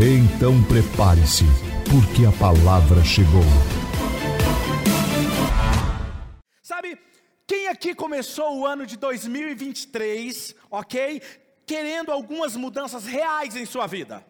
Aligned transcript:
Então 0.00 0.62
prepare-se, 0.62 1.42
porque 1.90 2.24
a 2.24 2.30
palavra 2.30 3.02
chegou. 3.02 3.42
Sabe, 6.62 6.96
quem 7.44 7.66
aqui 7.66 7.96
começou 7.96 8.60
o 8.60 8.64
ano 8.64 8.86
de 8.86 8.96
2023, 8.96 10.54
ok? 10.70 11.20
Querendo 11.66 12.12
algumas 12.12 12.54
mudanças 12.54 13.06
reais 13.06 13.56
em 13.56 13.66
sua 13.66 13.88
vida. 13.88 14.24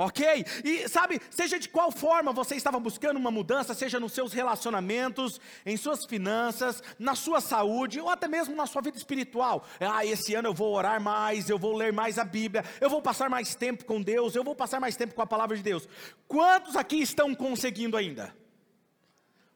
Ok? 0.00 0.46
E 0.64 0.88
sabe, 0.88 1.20
seja 1.28 1.58
de 1.58 1.68
qual 1.68 1.92
forma 1.92 2.32
você 2.32 2.54
estava 2.54 2.80
buscando 2.80 3.18
uma 3.18 3.30
mudança, 3.30 3.74
seja 3.74 4.00
nos 4.00 4.14
seus 4.14 4.32
relacionamentos, 4.32 5.38
em 5.66 5.76
suas 5.76 6.06
finanças, 6.06 6.82
na 6.98 7.14
sua 7.14 7.38
saúde, 7.38 8.00
ou 8.00 8.08
até 8.08 8.26
mesmo 8.26 8.56
na 8.56 8.64
sua 8.64 8.80
vida 8.80 8.96
espiritual. 8.96 9.62
Ah, 9.78 10.02
esse 10.06 10.34
ano 10.34 10.48
eu 10.48 10.54
vou 10.54 10.74
orar 10.74 10.98
mais, 11.02 11.50
eu 11.50 11.58
vou 11.58 11.76
ler 11.76 11.92
mais 11.92 12.18
a 12.18 12.24
Bíblia, 12.24 12.64
eu 12.80 12.88
vou 12.88 13.02
passar 13.02 13.28
mais 13.28 13.54
tempo 13.54 13.84
com 13.84 14.00
Deus, 14.00 14.34
eu 14.34 14.42
vou 14.42 14.54
passar 14.54 14.80
mais 14.80 14.96
tempo 14.96 15.14
com 15.14 15.20
a 15.20 15.26
palavra 15.26 15.54
de 15.54 15.62
Deus. 15.62 15.86
Quantos 16.26 16.76
aqui 16.76 17.02
estão 17.02 17.34
conseguindo 17.34 17.94
ainda? 17.94 18.34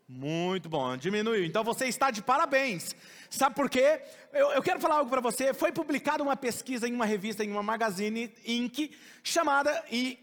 Muito 0.07 0.69
bom, 0.69 0.95
diminuiu. 0.95 1.47
Então 1.47 1.65
você 1.65 1.87
está 1.87 2.11
de 2.11 2.21
parabéns. 2.21 2.95
Sabe 3.31 3.55
por 3.55 3.71
quê? 3.71 4.03
Eu, 4.31 4.51
eu 4.51 4.63
quero 4.63 4.79
falar 4.79 4.97
algo 4.97 5.09
para 5.09 5.23
você. 5.23 5.55
Foi 5.55 5.73
publicada 5.73 6.23
uma 6.23 6.37
pesquisa 6.37 6.87
em 6.87 6.93
uma 6.93 7.07
revista, 7.07 7.43
em 7.43 7.51
uma 7.51 7.63
magazine 7.63 8.31
Inc., 8.45 8.95
chamada, 9.23 9.83
e 9.91 10.19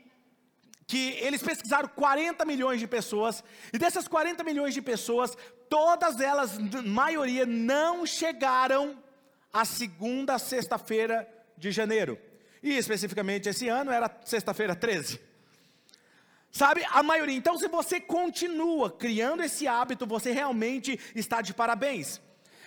que 0.91 1.15
eles 1.21 1.41
pesquisaram 1.41 1.87
40 1.87 2.43
milhões 2.43 2.77
de 2.77 2.85
pessoas, 2.85 3.41
e 3.71 3.77
dessas 3.77 4.09
40 4.09 4.43
milhões 4.43 4.73
de 4.73 4.81
pessoas, 4.81 5.37
todas 5.69 6.19
elas, 6.19 6.57
maioria, 6.83 7.45
não 7.45 8.05
chegaram 8.05 9.01
à 9.53 9.63
segunda 9.63 10.37
sexta-feira 10.37 11.25
de 11.57 11.71
janeiro. 11.71 12.19
E 12.61 12.71
especificamente 12.75 13.47
esse 13.47 13.69
ano 13.69 13.89
era 13.89 14.11
sexta-feira 14.25 14.75
13. 14.75 15.17
Sabe, 16.51 16.83
a 16.91 17.01
maioria. 17.01 17.37
Então, 17.37 17.57
se 17.57 17.69
você 17.69 18.01
continua 18.01 18.91
criando 18.91 19.43
esse 19.43 19.65
hábito, 19.69 20.05
você 20.05 20.33
realmente 20.33 20.99
está 21.15 21.41
de 21.41 21.53
parabéns. 21.53 22.19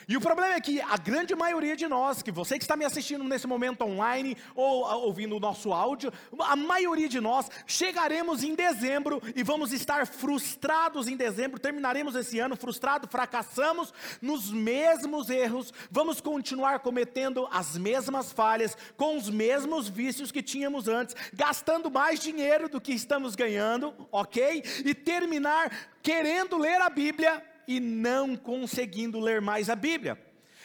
E 0.08 0.16
o 0.16 0.20
problema 0.20 0.54
é 0.54 0.60
que 0.60 0.80
a 0.80 0.96
grande 0.96 1.34
maioria 1.34 1.76
de 1.76 1.86
nós, 1.86 2.22
que 2.22 2.30
você 2.30 2.58
que 2.58 2.64
está 2.64 2.76
me 2.76 2.84
assistindo 2.84 3.24
nesse 3.24 3.46
momento 3.46 3.82
online 3.82 4.36
ou 4.54 4.86
ah, 4.86 4.96
ouvindo 4.96 5.36
o 5.36 5.40
nosso 5.40 5.72
áudio, 5.72 6.12
a 6.40 6.56
maioria 6.56 7.08
de 7.08 7.20
nós 7.20 7.50
chegaremos 7.66 8.42
em 8.42 8.54
dezembro 8.54 9.22
e 9.34 9.42
vamos 9.42 9.72
estar 9.72 10.06
frustrados 10.06 11.08
em 11.08 11.16
dezembro, 11.16 11.58
terminaremos 11.58 12.14
esse 12.14 12.38
ano 12.38 12.56
frustrado, 12.56 13.08
fracassamos 13.08 13.92
nos 14.20 14.50
mesmos 14.50 15.30
erros, 15.30 15.72
vamos 15.90 16.20
continuar 16.20 16.80
cometendo 16.80 17.48
as 17.50 17.76
mesmas 17.76 18.32
falhas, 18.32 18.76
com 18.96 19.16
os 19.16 19.30
mesmos 19.30 19.88
vícios 19.88 20.30
que 20.30 20.42
tínhamos 20.42 20.88
antes, 20.88 21.16
gastando 21.32 21.90
mais 21.90 22.20
dinheiro 22.20 22.68
do 22.68 22.80
que 22.80 22.92
estamos 22.92 23.34
ganhando, 23.34 23.94
ok? 24.10 24.62
E 24.84 24.94
terminar 24.94 25.70
querendo 26.02 26.58
ler 26.58 26.80
a 26.80 26.90
Bíblia 26.90 27.42
e 27.66 27.80
não 27.80 28.36
conseguindo 28.36 29.20
ler 29.20 29.40
mais 29.40 29.68
a 29.68 29.76
Bíblia. 29.76 30.18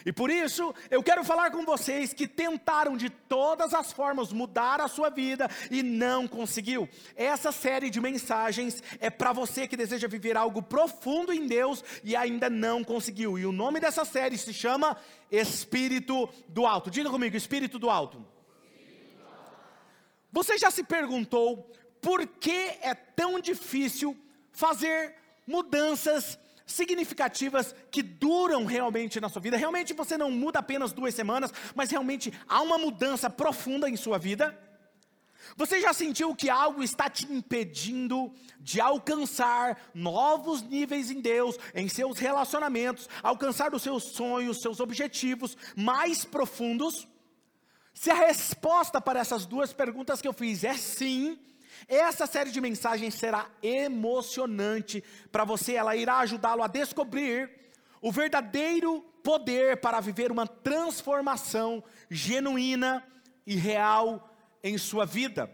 E 0.06 0.14
por 0.14 0.30
isso, 0.30 0.74
eu 0.90 1.04
quero 1.04 1.24
falar 1.24 1.52
com 1.52 1.66
vocês 1.66 2.14
que 2.14 2.28
tentaram 2.28 2.96
de 2.96 3.10
todas 3.10 3.74
as 3.74 3.92
formas 3.92 4.32
mudar 4.32 4.80
a 4.80 4.88
sua 4.88 5.10
vida 5.10 5.50
e 5.70 5.84
não 5.84 6.28
conseguiu. 6.28 6.88
Essa 7.16 7.52
série 7.52 7.90
de 7.90 8.00
mensagens 8.00 8.82
é 9.00 9.10
para 9.10 9.34
você 9.34 9.68
que 9.68 9.76
deseja 9.76 10.08
viver 10.08 10.38
algo 10.38 10.62
profundo 10.62 11.34
em 11.34 11.48
Deus 11.48 11.84
e 12.04 12.16
ainda 12.16 12.50
não 12.50 12.84
conseguiu. 12.84 13.38
E 13.38 13.46
o 13.46 13.52
nome 13.52 13.80
dessa 13.80 14.06
série 14.06 14.38
se 14.38 14.54
chama 14.54 14.96
Espírito 15.30 16.30
do 16.48 16.66
Alto. 16.66 16.90
Diga 16.90 17.10
comigo, 17.10 17.36
Espírito 17.36 17.78
do 17.78 17.90
Alto. 17.90 18.26
Você 20.32 20.58
já 20.58 20.72
se 20.72 20.84
perguntou 20.84 21.72
por 22.02 22.26
que 22.26 22.78
é 22.82 22.94
tão 22.94 23.40
difícil 23.40 24.16
fazer 24.52 25.16
mudanças 25.46 26.38
significativas 26.72 27.74
que 27.92 28.02
duram 28.02 28.66
realmente 28.66 29.20
na 29.20 29.28
sua 29.28 29.42
vida. 29.42 29.58
Realmente 29.58 29.94
você 29.94 30.18
não 30.18 30.32
muda 30.32 30.60
apenas 30.60 30.94
duas 30.94 31.16
semanas, 31.16 31.52
mas 31.76 31.90
realmente 31.90 32.32
há 32.48 32.62
uma 32.62 32.78
mudança 32.78 33.30
profunda 33.30 33.90
em 33.90 33.98
sua 33.98 34.18
vida. 34.18 34.58
Você 35.58 35.82
já 35.82 35.92
sentiu 35.94 36.36
que 36.36 36.50
algo 36.50 36.84
está 36.84 37.10
te 37.10 37.26
impedindo 37.26 38.32
de 38.60 38.80
alcançar 38.80 39.82
novos 39.94 40.62
níveis 40.62 41.10
em 41.10 41.20
Deus, 41.20 41.58
em 41.74 41.90
seus 41.90 42.20
relacionamentos, 42.20 43.10
alcançar 43.24 43.74
os 43.74 43.82
seus 43.82 44.04
sonhos, 44.04 44.62
seus 44.62 44.80
objetivos 44.80 45.58
mais 45.76 46.24
profundos? 46.24 47.08
Se 47.94 48.12
a 48.12 48.16
resposta 48.16 49.02
para 49.02 49.20
essas 49.20 49.46
duas 49.46 49.74
perguntas 49.74 50.22
que 50.22 50.28
eu 50.28 50.34
fiz 50.34 50.64
é 50.64 50.76
sim, 50.76 51.38
essa 51.88 52.26
série 52.26 52.52
de 52.52 52.62
mensagens 52.62 53.14
será 53.14 53.50
emocionante 53.62 55.04
para 55.32 55.44
você, 55.44 55.74
ela 55.74 55.96
irá 55.96 56.20
ajudá-lo 56.20 56.64
a 56.64 56.68
descobrir 56.68 57.50
o 58.02 58.12
verdadeiro 58.12 59.02
poder 59.24 59.78
para 59.78 60.00
viver 60.00 60.32
uma 60.32 60.48
transformação 60.48 61.84
genuína 62.10 63.06
e 63.46 63.56
real 63.56 64.34
em 64.64 64.78
sua 64.78 65.06
vida. 65.06 65.50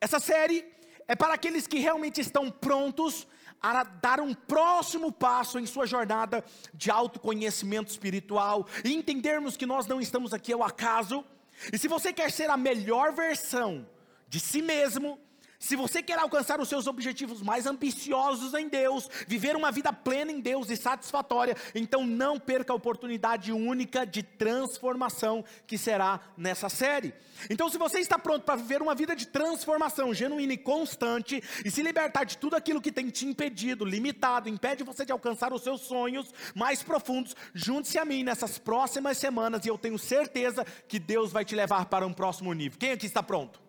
Essa 0.00 0.20
série 0.20 0.64
é 1.06 1.14
para 1.14 1.34
aqueles 1.34 1.66
que 1.66 1.78
realmente 1.78 2.20
estão 2.20 2.50
prontos 2.50 3.26
a 3.60 3.82
dar 3.82 4.20
um 4.20 4.34
próximo 4.34 5.10
passo 5.10 5.58
em 5.58 5.64
sua 5.64 5.86
jornada 5.86 6.44
de 6.74 6.90
autoconhecimento 6.90 7.90
espiritual 7.90 8.66
e 8.84 8.94
entendermos 8.94 9.56
que 9.56 9.64
nós 9.64 9.86
não 9.86 10.00
estamos 10.00 10.34
aqui 10.34 10.52
ao 10.52 10.62
acaso. 10.62 11.24
E 11.72 11.78
se 11.78 11.88
você 11.88 12.12
quer 12.12 12.30
ser 12.30 12.50
a 12.50 12.56
melhor 12.56 13.12
versão 13.12 13.88
de 14.28 14.38
si 14.38 14.60
mesmo, 14.60 15.18
se 15.64 15.76
você 15.76 16.02
quer 16.02 16.18
alcançar 16.18 16.60
os 16.60 16.68
seus 16.68 16.86
objetivos 16.86 17.40
mais 17.40 17.64
ambiciosos 17.64 18.52
em 18.52 18.68
Deus, 18.68 19.08
viver 19.26 19.56
uma 19.56 19.72
vida 19.72 19.94
plena 19.94 20.30
em 20.30 20.38
Deus 20.38 20.68
e 20.68 20.76
satisfatória, 20.76 21.56
então 21.74 22.06
não 22.06 22.38
perca 22.38 22.70
a 22.70 22.76
oportunidade 22.76 23.50
única 23.50 24.04
de 24.04 24.22
transformação 24.22 25.42
que 25.66 25.78
será 25.78 26.20
nessa 26.36 26.68
série. 26.68 27.14
Então, 27.48 27.70
se 27.70 27.78
você 27.78 27.98
está 27.98 28.18
pronto 28.18 28.44
para 28.44 28.56
viver 28.56 28.82
uma 28.82 28.94
vida 28.94 29.16
de 29.16 29.26
transformação 29.26 30.12
genuína 30.12 30.52
e 30.52 30.58
constante 30.58 31.42
e 31.64 31.70
se 31.70 31.82
libertar 31.82 32.24
de 32.24 32.36
tudo 32.36 32.56
aquilo 32.56 32.80
que 32.80 32.92
tem 32.92 33.08
te 33.08 33.24
impedido, 33.24 33.86
limitado, 33.86 34.50
impede 34.50 34.84
você 34.84 35.06
de 35.06 35.12
alcançar 35.12 35.50
os 35.50 35.62
seus 35.62 35.80
sonhos 35.80 36.30
mais 36.54 36.82
profundos, 36.82 37.34
junte-se 37.54 37.98
a 37.98 38.04
mim 38.04 38.22
nessas 38.22 38.58
próximas 38.58 39.16
semanas 39.16 39.64
e 39.64 39.68
eu 39.68 39.78
tenho 39.78 39.98
certeza 39.98 40.62
que 40.86 40.98
Deus 40.98 41.32
vai 41.32 41.42
te 41.42 41.54
levar 41.54 41.86
para 41.86 42.06
um 42.06 42.12
próximo 42.12 42.52
nível. 42.52 42.78
Quem 42.78 42.92
aqui 42.92 43.06
está 43.06 43.22
pronto? 43.22 43.63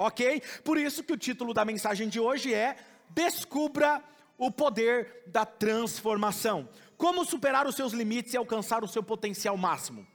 Ok? 0.00 0.42
Por 0.64 0.78
isso 0.78 1.04
que 1.04 1.12
o 1.12 1.16
título 1.16 1.52
da 1.52 1.64
mensagem 1.64 2.08
de 2.08 2.18
hoje 2.18 2.54
é 2.54 2.76
Descubra 3.10 4.02
o 4.38 4.50
poder 4.50 5.24
da 5.26 5.44
transformação. 5.44 6.68
Como 6.96 7.24
superar 7.24 7.66
os 7.66 7.74
seus 7.74 7.92
limites 7.92 8.32
e 8.32 8.36
alcançar 8.36 8.82
o 8.82 8.88
seu 8.88 9.02
potencial 9.02 9.56
máximo. 9.56 10.06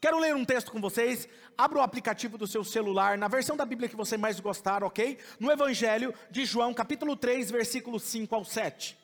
Quero 0.00 0.18
ler 0.18 0.34
um 0.34 0.44
texto 0.44 0.72
com 0.72 0.80
vocês. 0.80 1.28
Abra 1.56 1.78
o 1.78 1.82
aplicativo 1.82 2.36
do 2.36 2.46
seu 2.46 2.64
celular, 2.64 3.16
na 3.16 3.28
versão 3.28 3.56
da 3.56 3.64
Bíblia 3.64 3.88
que 3.88 3.96
você 3.96 4.16
mais 4.16 4.40
gostar, 4.40 4.82
ok? 4.82 5.18
No 5.38 5.50
Evangelho 5.50 6.12
de 6.30 6.44
João, 6.44 6.74
capítulo 6.74 7.16
3, 7.16 7.50
versículos 7.50 8.02
5 8.02 8.34
ao 8.34 8.44
7. 8.44 8.96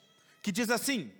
Que 0.42 0.50
diz 0.50 0.68
assim: 0.68 1.12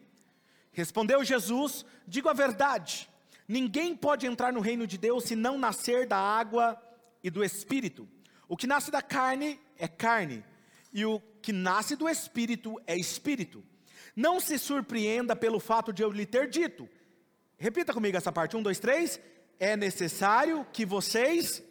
Respondeu 0.72 1.22
Jesus: 1.24 1.84
Digo 2.06 2.28
a 2.28 2.32
verdade, 2.32 3.08
ninguém 3.46 3.94
pode 3.94 4.26
entrar 4.26 4.52
no 4.52 4.60
reino 4.60 4.86
de 4.86 4.98
Deus 4.98 5.24
se 5.24 5.36
não 5.36 5.56
nascer 5.56 6.06
da 6.06 6.18
água 6.18 6.80
e 7.22 7.30
do 7.30 7.44
Espírito. 7.44 8.08
O 8.52 8.56
que 8.56 8.66
nasce 8.66 8.90
da 8.90 9.00
carne 9.00 9.58
é 9.78 9.88
carne, 9.88 10.44
e 10.92 11.06
o 11.06 11.18
que 11.40 11.54
nasce 11.54 11.96
do 11.96 12.06
espírito 12.06 12.78
é 12.86 12.94
espírito. 12.94 13.64
Não 14.14 14.38
se 14.40 14.58
surpreenda 14.58 15.34
pelo 15.34 15.58
fato 15.58 15.90
de 15.90 16.02
eu 16.02 16.10
lhe 16.12 16.26
ter 16.26 16.50
dito. 16.50 16.86
Repita 17.56 17.94
comigo 17.94 18.14
essa 18.14 18.30
parte: 18.30 18.54
um, 18.54 18.62
dois, 18.62 18.78
três. 18.78 19.18
É 19.58 19.74
necessário 19.74 20.66
que 20.70 20.84
vocês. 20.84 21.62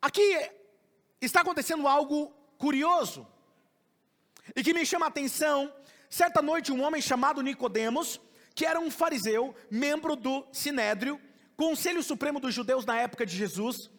Aqui 0.00 0.22
está 1.20 1.40
acontecendo 1.40 1.88
algo 1.88 2.32
curioso 2.56 3.26
e 4.54 4.62
que 4.62 4.72
me 4.72 4.86
chama 4.86 5.06
a 5.06 5.08
atenção. 5.08 5.74
Certa 6.08 6.40
noite, 6.40 6.70
um 6.70 6.84
homem 6.84 7.02
chamado 7.02 7.42
Nicodemos, 7.42 8.20
que 8.54 8.64
era 8.64 8.78
um 8.78 8.92
fariseu, 8.92 9.56
membro 9.68 10.14
do 10.14 10.46
Sinédrio, 10.52 11.20
Conselho 11.56 12.00
Supremo 12.00 12.38
dos 12.38 12.54
Judeus 12.54 12.86
na 12.86 12.96
época 12.96 13.26
de 13.26 13.36
Jesus, 13.36 13.90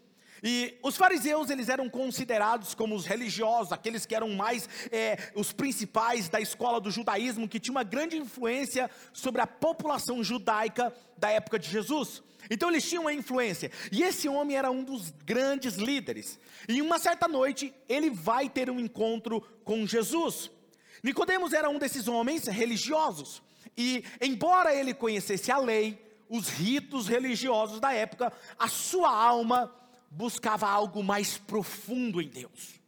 E 0.44 0.78
os 0.84 0.98
fariseus, 0.98 1.50
eles 1.50 1.70
eram 1.70 1.90
considerados 1.90 2.76
como 2.76 2.96
os 2.96 3.06
religiosos, 3.06 3.72
aqueles 3.72 4.06
que 4.06 4.14
eram 4.14 4.30
mais 4.32 4.68
é, 4.92 5.32
os 5.36 5.54
principais 5.54 6.28
da 6.28 6.42
escola 6.42 6.82
do 6.82 6.92
judaísmo, 6.92 7.48
que 7.48 7.62
tinha 7.62 7.72
uma 7.72 7.84
grande 7.84 8.18
influência 8.18 8.92
sobre 9.14 9.40
a 9.40 9.48
população 9.48 10.22
judaica 10.22 10.94
da 11.18 11.30
época 11.30 11.58
de 11.58 11.70
Jesus. 11.70 12.22
Então 12.50 12.70
eles 12.70 12.88
tinham 12.88 13.04
uma 13.04 13.14
influência. 13.14 13.72
E 13.90 14.04
esse 14.04 14.28
homem 14.28 14.58
era 14.58 14.70
um 14.70 14.84
dos 14.84 15.12
grandes 15.26 15.76
líderes. 15.76 16.38
E 16.68 16.82
uma 16.82 17.00
certa 17.00 17.26
noite, 17.26 17.74
ele 17.88 18.10
vai 18.10 18.50
ter 18.50 18.70
um 18.70 18.82
encontro 18.82 19.40
com 19.64 19.88
Jesus. 19.88 20.52
Nicodemos 21.02 21.54
era 21.54 21.70
um 21.70 21.80
desses 21.80 22.10
homens 22.10 22.48
religiosos. 22.48 23.42
E 23.78 24.04
embora 24.20 24.76
ele 24.76 24.94
conhecesse 24.94 25.52
a 25.52 25.58
lei, 25.58 25.98
os 26.30 26.50
ritos 26.50 27.08
religiosos 27.08 27.80
da 27.80 27.94
época, 27.94 28.34
a 28.60 28.68
sua 28.68 29.10
alma 29.10 29.74
buscava 30.14 30.68
algo 30.68 31.04
mais 31.04 31.38
profundo 31.38 32.22
em 32.22 32.28
Deus. 32.28 32.82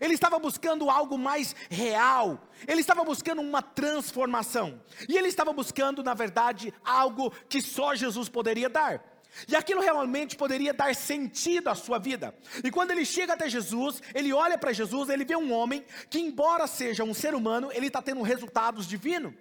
Ele 0.00 0.14
estava 0.14 0.38
buscando 0.38 0.88
algo 0.88 1.18
mais 1.18 1.54
real. 1.68 2.48
Ele 2.66 2.80
estava 2.80 3.04
buscando 3.04 3.42
uma 3.42 3.60
transformação. 3.60 4.80
E 5.08 5.18
ele 5.18 5.28
estava 5.28 5.52
buscando, 5.52 6.02
na 6.02 6.14
verdade, 6.14 6.72
algo 6.84 7.30
que 7.48 7.60
só 7.60 7.94
Jesus 7.94 8.28
poderia 8.28 8.70
dar. 8.70 9.04
E 9.48 9.56
aquilo 9.56 9.80
realmente 9.80 10.36
poderia 10.36 10.74
dar 10.74 10.94
sentido 10.94 11.68
à 11.68 11.74
sua 11.74 11.98
vida. 11.98 12.34
E 12.62 12.70
quando 12.70 12.90
ele 12.90 13.04
chega 13.04 13.32
até 13.32 13.48
Jesus, 13.48 14.02
ele 14.14 14.32
olha 14.32 14.58
para 14.58 14.72
Jesus, 14.72 15.08
ele 15.08 15.24
vê 15.24 15.36
um 15.36 15.52
homem 15.52 15.84
que, 16.10 16.18
embora 16.18 16.66
seja 16.66 17.02
um 17.02 17.14
ser 17.14 17.34
humano, 17.34 17.70
ele 17.72 17.86
está 17.86 18.02
tendo 18.02 18.22
resultados 18.22 18.86
divinos. 18.86 19.34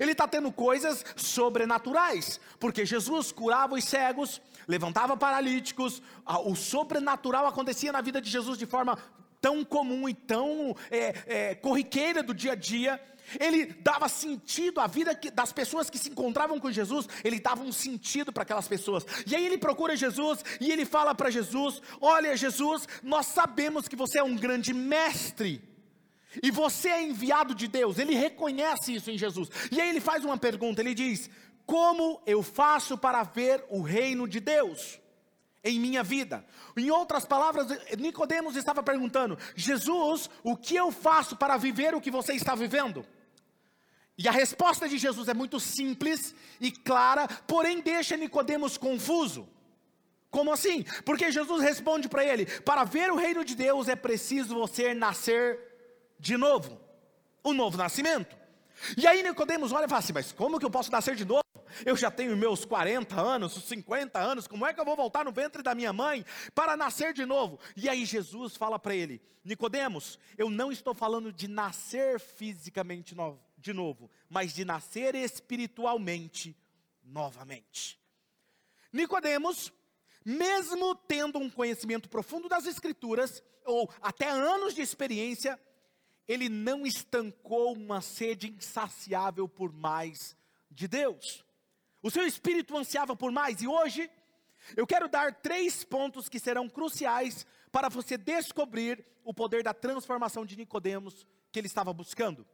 Ele 0.00 0.12
está 0.12 0.26
tendo 0.26 0.50
coisas 0.50 1.04
sobrenaturais, 1.14 2.40
porque 2.58 2.84
Jesus 2.84 3.30
curava 3.30 3.76
os 3.76 3.84
cegos, 3.84 4.42
levantava 4.66 5.16
paralíticos, 5.16 6.02
o 6.44 6.54
sobrenatural 6.54 7.46
acontecia 7.46 7.92
na 7.92 8.00
vida 8.00 8.20
de 8.20 8.30
Jesus 8.30 8.58
de 8.58 8.66
forma 8.66 8.98
tão 9.40 9.64
comum 9.64 10.08
e 10.08 10.14
tão 10.14 10.74
é, 10.90 11.14
é, 11.26 11.54
corriqueira 11.54 12.22
do 12.22 12.34
dia 12.34 12.52
a 12.52 12.56
dia. 12.56 13.00
Ele 13.40 13.66
dava 13.66 14.08
sentido 14.08 14.80
à 14.80 14.86
vida 14.86 15.18
das 15.34 15.52
pessoas 15.52 15.90
que 15.90 15.98
se 15.98 16.10
encontravam 16.10 16.60
com 16.60 16.70
Jesus, 16.70 17.08
ele 17.24 17.40
dava 17.40 17.62
um 17.62 17.72
sentido 17.72 18.32
para 18.32 18.44
aquelas 18.44 18.68
pessoas. 18.68 19.04
E 19.26 19.34
aí 19.34 19.44
ele 19.44 19.58
procura 19.58 19.96
Jesus 19.96 20.44
e 20.60 20.70
ele 20.70 20.84
fala 20.84 21.14
para 21.14 21.30
Jesus: 21.30 21.82
Olha, 22.00 22.36
Jesus, 22.36 22.88
nós 23.02 23.26
sabemos 23.26 23.88
que 23.88 23.96
você 23.96 24.18
é 24.18 24.22
um 24.22 24.36
grande 24.36 24.72
mestre. 24.72 25.60
E 26.42 26.50
você 26.50 26.88
é 26.88 27.02
enviado 27.02 27.54
de 27.54 27.66
Deus, 27.66 27.98
ele 27.98 28.14
reconhece 28.14 28.94
isso 28.94 29.10
em 29.10 29.16
Jesus. 29.16 29.48
E 29.70 29.80
aí 29.80 29.88
ele 29.88 30.00
faz 30.00 30.24
uma 30.24 30.36
pergunta, 30.36 30.80
ele 30.80 30.94
diz: 30.94 31.30
Como 31.66 32.22
eu 32.24 32.44
faço 32.44 32.96
para 32.96 33.24
ver 33.24 33.64
o 33.68 33.82
reino 33.82 34.28
de 34.28 34.38
Deus 34.38 35.00
em 35.64 35.80
minha 35.80 36.04
vida? 36.04 36.46
Em 36.76 36.92
outras 36.92 37.24
palavras, 37.24 37.66
Nicodemos 37.98 38.54
estava 38.54 38.84
perguntando: 38.84 39.36
Jesus, 39.56 40.30
o 40.44 40.56
que 40.56 40.76
eu 40.76 40.92
faço 40.92 41.34
para 41.36 41.56
viver 41.56 41.92
o 41.92 42.00
que 42.00 42.10
você 42.10 42.34
está 42.34 42.54
vivendo? 42.54 43.04
E 44.16 44.28
a 44.28 44.30
resposta 44.30 44.88
de 44.88 44.96
Jesus 44.96 45.28
é 45.28 45.34
muito 45.34 45.58
simples 45.58 46.34
e 46.60 46.70
clara, 46.70 47.26
porém 47.46 47.80
deixa 47.80 48.16
Nicodemos 48.16 48.78
confuso. 48.78 49.46
Como 50.30 50.52
assim? 50.52 50.84
Porque 51.04 51.32
Jesus 51.32 51.62
responde 51.62 52.08
para 52.08 52.24
ele: 52.24 52.46
para 52.62 52.84
ver 52.84 53.10
o 53.10 53.16
reino 53.16 53.44
de 53.44 53.56
Deus 53.56 53.88
é 53.88 53.96
preciso 53.96 54.54
você 54.54 54.94
nascer 54.94 55.58
de 56.18 56.36
novo, 56.36 56.80
o 57.42 57.52
novo 57.52 57.76
nascimento. 57.76 58.36
E 58.96 59.06
aí 59.06 59.22
Nicodemos 59.22 59.72
olha 59.72 59.86
e 59.86 59.88
fala 59.88 59.98
assim: 59.98 60.12
Mas 60.12 60.30
como 60.30 60.60
que 60.60 60.64
eu 60.64 60.70
posso 60.70 60.92
nascer 60.92 61.16
de 61.16 61.24
novo? 61.24 61.45
Eu 61.84 61.96
já 61.96 62.10
tenho 62.10 62.36
meus 62.36 62.64
40 62.64 63.20
anos, 63.20 63.52
50 63.52 64.18
anos, 64.18 64.46
como 64.46 64.66
é 64.66 64.72
que 64.72 64.80
eu 64.80 64.84
vou 64.84 64.96
voltar 64.96 65.24
no 65.24 65.32
ventre 65.32 65.62
da 65.62 65.74
minha 65.74 65.92
mãe 65.92 66.24
para 66.54 66.76
nascer 66.76 67.12
de 67.12 67.26
novo? 67.26 67.58
E 67.76 67.88
aí 67.88 68.04
Jesus 68.04 68.56
fala 68.56 68.78
para 68.78 68.94
ele: 68.94 69.20
Nicodemos, 69.44 70.18
eu 70.36 70.50
não 70.50 70.72
estou 70.72 70.94
falando 70.94 71.32
de 71.32 71.46
nascer 71.46 72.18
fisicamente 72.18 73.14
de 73.58 73.72
novo, 73.72 74.10
mas 74.28 74.52
de 74.52 74.64
nascer 74.64 75.14
espiritualmente 75.14 76.56
novamente. 77.04 78.00
Nicodemos, 78.92 79.72
mesmo 80.24 80.94
tendo 80.94 81.38
um 81.38 81.50
conhecimento 81.50 82.08
profundo 82.08 82.48
das 82.48 82.66
escrituras, 82.66 83.42
ou 83.64 83.90
até 84.00 84.28
anos 84.28 84.74
de 84.74 84.80
experiência, 84.80 85.60
ele 86.26 86.48
não 86.48 86.86
estancou 86.86 87.72
uma 87.72 88.00
sede 88.00 88.48
insaciável 88.48 89.48
por 89.48 89.72
mais 89.72 90.36
de 90.70 90.88
Deus. 90.88 91.45
O 92.02 92.10
seu 92.10 92.26
espírito 92.26 92.76
ansiava 92.76 93.16
por 93.16 93.30
mais, 93.32 93.62
e 93.62 93.66
hoje 93.66 94.10
eu 94.76 94.86
quero 94.86 95.08
dar 95.08 95.34
três 95.34 95.84
pontos 95.84 96.28
que 96.28 96.38
serão 96.38 96.68
cruciais 96.68 97.46
para 97.70 97.88
você 97.88 98.16
descobrir 98.16 99.04
o 99.24 99.34
poder 99.34 99.62
da 99.62 99.74
transformação 99.74 100.44
de 100.44 100.56
Nicodemos 100.56 101.26
que 101.52 101.58
ele 101.58 101.66
estava 101.66 101.92
buscando. 101.92 102.46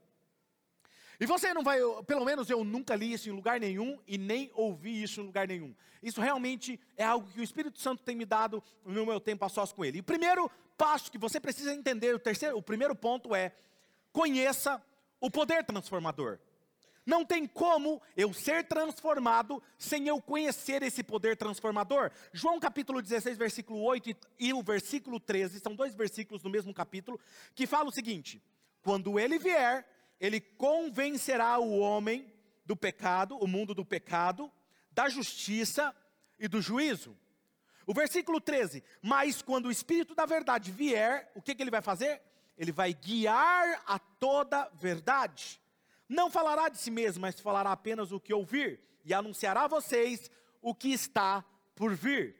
E 1.20 1.26
você 1.26 1.54
não 1.54 1.62
vai, 1.62 1.78
pelo 2.06 2.24
menos 2.24 2.50
eu 2.50 2.64
nunca 2.64 2.96
li 2.96 3.12
isso 3.12 3.28
em 3.28 3.32
lugar 3.32 3.60
nenhum 3.60 3.98
e 4.06 4.18
nem 4.18 4.50
ouvi 4.54 5.02
isso 5.02 5.20
em 5.20 5.24
lugar 5.24 5.46
nenhum. 5.46 5.74
Isso 6.02 6.20
realmente 6.20 6.80
é 6.96 7.04
algo 7.04 7.28
que 7.30 7.40
o 7.40 7.44
Espírito 7.44 7.80
Santo 7.80 8.02
tem 8.02 8.16
me 8.16 8.24
dado 8.24 8.62
no 8.84 9.06
meu 9.06 9.20
tempo 9.20 9.44
a 9.44 9.48
sós 9.48 9.72
com 9.72 9.84
ele. 9.84 9.98
E 9.98 10.00
o 10.00 10.04
primeiro 10.04 10.50
passo 10.76 11.12
que 11.12 11.18
você 11.18 11.38
precisa 11.38 11.72
entender, 11.72 12.14
o 12.14 12.18
terceiro, 12.18 12.56
o 12.56 12.62
primeiro 12.62 12.94
ponto 12.96 13.34
é: 13.34 13.54
conheça 14.12 14.82
o 15.20 15.30
poder 15.30 15.64
transformador. 15.64 16.40
Não 17.04 17.24
tem 17.24 17.46
como 17.46 18.00
eu 18.16 18.32
ser 18.32 18.64
transformado 18.66 19.62
sem 19.76 20.06
eu 20.06 20.20
conhecer 20.22 20.82
esse 20.82 21.02
poder 21.02 21.36
transformador. 21.36 22.12
João 22.32 22.60
capítulo 22.60 23.02
16, 23.02 23.36
versículo 23.36 23.82
8 23.82 24.16
e, 24.38 24.52
o 24.52 24.62
versículo 24.62 25.18
13, 25.18 25.58
são 25.60 25.74
dois 25.74 25.94
versículos 25.94 26.42
do 26.42 26.50
mesmo 26.50 26.72
capítulo, 26.72 27.18
que 27.54 27.66
fala 27.66 27.88
o 27.88 27.92
seguinte: 27.92 28.40
Quando 28.82 29.18
ele 29.18 29.38
vier, 29.38 29.86
ele 30.20 30.40
convencerá 30.40 31.58
o 31.58 31.78
homem 31.78 32.32
do 32.64 32.76
pecado, 32.76 33.36
o 33.36 33.48
mundo 33.48 33.74
do 33.74 33.84
pecado, 33.84 34.50
da 34.92 35.08
justiça 35.08 35.94
e 36.38 36.46
do 36.46 36.62
juízo. 36.62 37.16
O 37.84 37.92
versículo 37.92 38.40
13: 38.40 38.84
Mas 39.00 39.42
quando 39.42 39.66
o 39.66 39.70
Espírito 39.72 40.14
da 40.14 40.24
verdade 40.24 40.70
vier, 40.70 41.32
o 41.34 41.42
que, 41.42 41.54
que 41.54 41.62
ele 41.62 41.70
vai 41.70 41.82
fazer? 41.82 42.22
Ele 42.56 42.70
vai 42.70 42.94
guiar 42.94 43.82
a 43.86 43.98
toda 43.98 44.70
verdade. 44.74 45.60
Não 46.12 46.30
falará 46.30 46.68
de 46.68 46.76
si 46.76 46.90
mesmo, 46.90 47.22
mas 47.22 47.40
falará 47.40 47.72
apenas 47.72 48.12
o 48.12 48.20
que 48.20 48.34
ouvir, 48.34 48.78
e 49.02 49.14
anunciará 49.14 49.64
a 49.64 49.68
vocês 49.68 50.30
o 50.60 50.74
que 50.74 50.92
está 50.92 51.42
por 51.74 51.94
vir. 51.94 52.36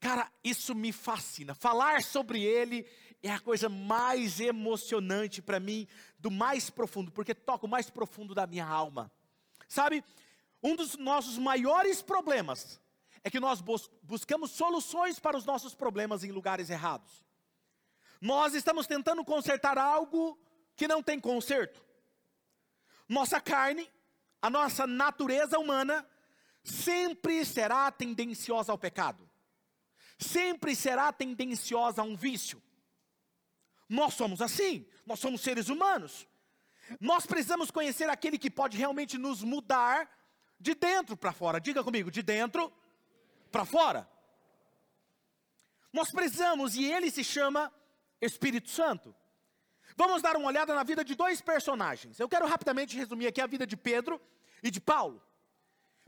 Cara, 0.00 0.32
isso 0.42 0.74
me 0.74 0.90
fascina. 0.90 1.54
Falar 1.54 2.02
sobre 2.02 2.42
ele 2.42 2.86
é 3.22 3.30
a 3.30 3.38
coisa 3.38 3.68
mais 3.68 4.40
emocionante 4.40 5.42
para 5.42 5.60
mim, 5.60 5.86
do 6.18 6.30
mais 6.30 6.70
profundo, 6.70 7.12
porque 7.12 7.34
toca 7.34 7.66
o 7.66 7.68
mais 7.68 7.90
profundo 7.90 8.34
da 8.34 8.46
minha 8.46 8.66
alma. 8.66 9.12
Sabe, 9.68 10.02
um 10.62 10.74
dos 10.74 10.96
nossos 10.96 11.36
maiores 11.36 12.00
problemas 12.00 12.80
é 13.22 13.28
que 13.28 13.40
nós 13.40 13.62
buscamos 14.02 14.52
soluções 14.52 15.18
para 15.18 15.36
os 15.36 15.44
nossos 15.44 15.74
problemas 15.74 16.24
em 16.24 16.32
lugares 16.32 16.70
errados. 16.70 17.22
Nós 18.22 18.54
estamos 18.54 18.86
tentando 18.86 19.22
consertar 19.22 19.76
algo 19.76 20.38
que 20.74 20.88
não 20.88 21.02
tem 21.02 21.20
conserto. 21.20 21.84
Nossa 23.08 23.40
carne, 23.40 23.90
a 24.40 24.48
nossa 24.48 24.86
natureza 24.86 25.58
humana, 25.58 26.06
sempre 26.62 27.44
será 27.44 27.90
tendenciosa 27.90 28.72
ao 28.72 28.78
pecado, 28.78 29.28
sempre 30.18 30.74
será 30.74 31.12
tendenciosa 31.12 32.02
a 32.02 32.04
um 32.04 32.16
vício. 32.16 32.62
Nós 33.88 34.14
somos 34.14 34.40
assim, 34.40 34.86
nós 35.04 35.20
somos 35.20 35.40
seres 35.40 35.68
humanos. 35.68 36.26
Nós 37.00 37.26
precisamos 37.26 37.70
conhecer 37.70 38.08
aquele 38.08 38.38
que 38.38 38.50
pode 38.50 38.76
realmente 38.76 39.18
nos 39.18 39.42
mudar 39.42 40.10
de 40.58 40.74
dentro 40.74 41.16
para 41.16 41.32
fora. 41.32 41.60
Diga 41.60 41.82
comigo, 41.84 42.10
de 42.10 42.22
dentro 42.22 42.72
para 43.50 43.64
fora. 43.64 44.08
Nós 45.92 46.10
precisamos, 46.10 46.74
e 46.74 46.84
ele 46.84 47.10
se 47.10 47.22
chama 47.22 47.72
Espírito 48.20 48.68
Santo. 48.68 49.14
Vamos 49.96 50.22
dar 50.22 50.36
uma 50.36 50.48
olhada 50.48 50.74
na 50.74 50.82
vida 50.82 51.04
de 51.04 51.14
dois 51.14 51.40
personagens. 51.40 52.18
Eu 52.18 52.28
quero 52.28 52.46
rapidamente 52.46 52.96
resumir 52.96 53.28
aqui 53.28 53.40
a 53.40 53.46
vida 53.46 53.66
de 53.66 53.76
Pedro 53.76 54.20
e 54.62 54.70
de 54.70 54.80
Paulo. 54.80 55.22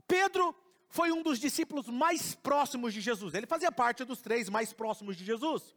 Pedro 0.07 0.55
foi 0.89 1.11
um 1.11 1.21
dos 1.21 1.39
discípulos 1.39 1.87
mais 1.87 2.35
próximos 2.35 2.93
de 2.93 3.01
Jesus. 3.01 3.33
Ele 3.33 3.47
fazia 3.47 3.71
parte 3.71 4.03
dos 4.03 4.21
três 4.21 4.49
mais 4.49 4.73
próximos 4.73 5.15
de 5.15 5.23
Jesus. 5.23 5.75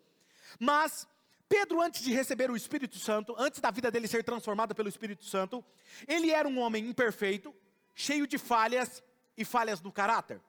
Mas 0.59 1.07
Pedro, 1.49 1.81
antes 1.81 2.03
de 2.03 2.13
receber 2.13 2.51
o 2.51 2.57
Espírito 2.57 2.99
Santo, 2.99 3.35
antes 3.39 3.61
da 3.61 3.71
vida 3.71 3.91
dele 3.91 4.07
ser 4.07 4.23
transformada 4.25 4.75
pelo 4.75 4.89
Espírito 4.89 5.25
Santo, 5.25 5.65
ele 6.07 6.31
era 6.31 6.49
um 6.49 6.59
homem 6.59 6.89
imperfeito, 6.89 7.55
cheio 7.95 8.27
de 8.27 8.39
falhas 8.39 9.03
e 9.37 9.45
falhas 9.45 9.81
no 9.81 9.91
caráter. 9.93 10.41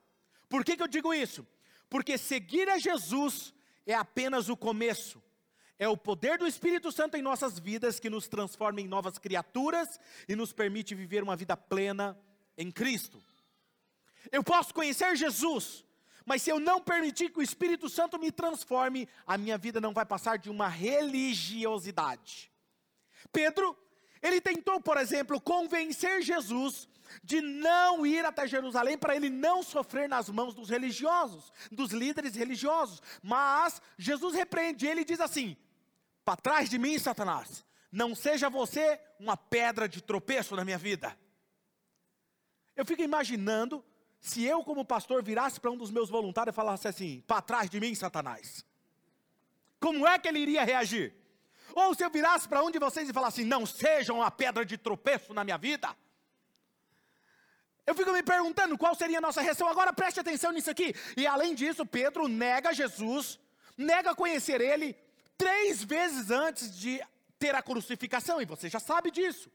Por 0.47 0.63
que, 0.63 0.77
que 0.77 0.83
eu 0.83 0.87
digo 0.87 1.13
isso? 1.13 1.45
Porque 1.89 2.17
seguir 2.17 2.69
a 2.69 2.77
Jesus 2.77 3.53
é 3.85 3.93
apenas 3.93 4.47
o 4.47 4.55
começo 4.55 5.21
é 5.81 5.87
o 5.87 5.97
poder 5.97 6.37
do 6.37 6.45
Espírito 6.45 6.91
Santo 6.91 7.17
em 7.17 7.23
nossas 7.23 7.57
vidas 7.57 7.99
que 7.99 8.07
nos 8.07 8.27
transforma 8.27 8.79
em 8.79 8.87
novas 8.87 9.17
criaturas 9.17 9.99
e 10.29 10.35
nos 10.35 10.53
permite 10.53 10.93
viver 10.93 11.23
uma 11.23 11.35
vida 11.35 11.57
plena 11.57 12.15
em 12.55 12.69
Cristo. 12.69 13.19
Eu 14.31 14.43
posso 14.43 14.75
conhecer 14.75 15.15
Jesus, 15.15 15.83
Mas 16.23 16.43
se 16.43 16.51
eu 16.51 16.59
não 16.59 16.79
permitir 16.79 17.31
que 17.31 17.39
o 17.39 17.41
Espírito 17.41 17.89
Santo 17.89 18.19
me 18.19 18.31
transforme, 18.31 19.09
a 19.25 19.39
minha 19.39 19.57
vida 19.57 19.81
não 19.81 19.91
vai 19.91 20.05
passar 20.05 20.37
de 20.37 20.51
uma 20.51 20.67
religiosidade. 20.67 22.51
Pedro, 23.31 23.75
ele 24.21 24.39
tentou, 24.39 24.79
por 24.79 24.97
exemplo, 24.97 25.41
convencer 25.41 26.21
Jesus 26.21 26.87
de 27.23 27.41
não 27.41 28.05
ir 28.05 28.23
até 28.23 28.47
Jerusalém 28.47 28.99
para 28.99 29.15
ele 29.15 29.31
não 29.31 29.63
sofrer 29.63 30.07
nas 30.07 30.29
mãos 30.29 30.53
dos 30.53 30.69
religiosos, 30.69 31.51
dos 31.71 31.91
líderes 31.91 32.35
religiosos. 32.35 33.01
Mas 33.23 33.81
Jesus 33.97 34.35
repreende 34.35 34.85
ele 34.85 35.01
e 35.01 35.05
diz 35.05 35.19
assim: 35.19 35.57
Para 36.31 36.37
trás 36.37 36.69
de 36.69 36.77
mim, 36.77 36.97
Satanás, 36.97 37.65
não 37.91 38.15
seja 38.15 38.49
você 38.49 38.97
uma 39.19 39.35
pedra 39.35 39.89
de 39.89 40.01
tropeço 40.01 40.55
na 40.55 40.63
minha 40.63 40.77
vida. 40.77 41.13
Eu 42.73 42.85
fico 42.85 43.01
imaginando 43.01 43.83
se 44.21 44.45
eu, 44.45 44.63
como 44.63 44.85
pastor, 44.85 45.21
virasse 45.21 45.59
para 45.59 45.71
um 45.71 45.75
dos 45.75 45.91
meus 45.91 46.09
voluntários 46.09 46.53
e 46.53 46.55
falasse 46.55 46.87
assim: 46.87 47.21
Para 47.27 47.41
trás 47.41 47.69
de 47.69 47.81
mim, 47.81 47.93
Satanás. 47.93 48.65
Como 49.77 50.07
é 50.07 50.17
que 50.17 50.29
ele 50.29 50.39
iria 50.39 50.63
reagir? 50.63 51.13
Ou 51.75 51.93
se 51.93 52.01
eu 52.01 52.09
virasse 52.09 52.47
para 52.47 52.63
um 52.63 52.71
de 52.71 52.79
vocês 52.79 53.09
e 53.09 53.13
falasse: 53.13 53.43
Não 53.43 53.65
sejam 53.65 54.19
uma 54.19 54.31
pedra 54.31 54.65
de 54.65 54.77
tropeço 54.77 55.33
na 55.33 55.43
minha 55.43 55.57
vida. 55.57 55.93
Eu 57.85 57.93
fico 57.93 58.13
me 58.13 58.23
perguntando 58.23 58.77
qual 58.77 58.95
seria 58.95 59.17
a 59.17 59.21
nossa 59.21 59.41
reação. 59.41 59.67
Agora 59.67 59.91
preste 59.91 60.21
atenção 60.21 60.53
nisso 60.53 60.71
aqui. 60.71 60.95
E 61.17 61.27
além 61.27 61.53
disso, 61.53 61.85
Pedro 61.85 62.29
nega 62.29 62.73
Jesus, 62.73 63.37
nega 63.75 64.15
conhecer 64.15 64.61
ele 64.61 64.95
três 65.41 65.83
vezes 65.83 66.29
antes 66.29 66.77
de 66.77 67.01
ter 67.39 67.55
a 67.55 67.63
crucificação, 67.63 68.39
e 68.39 68.45
você 68.45 68.69
já 68.69 68.79
sabe 68.79 69.09
disso. 69.09 69.51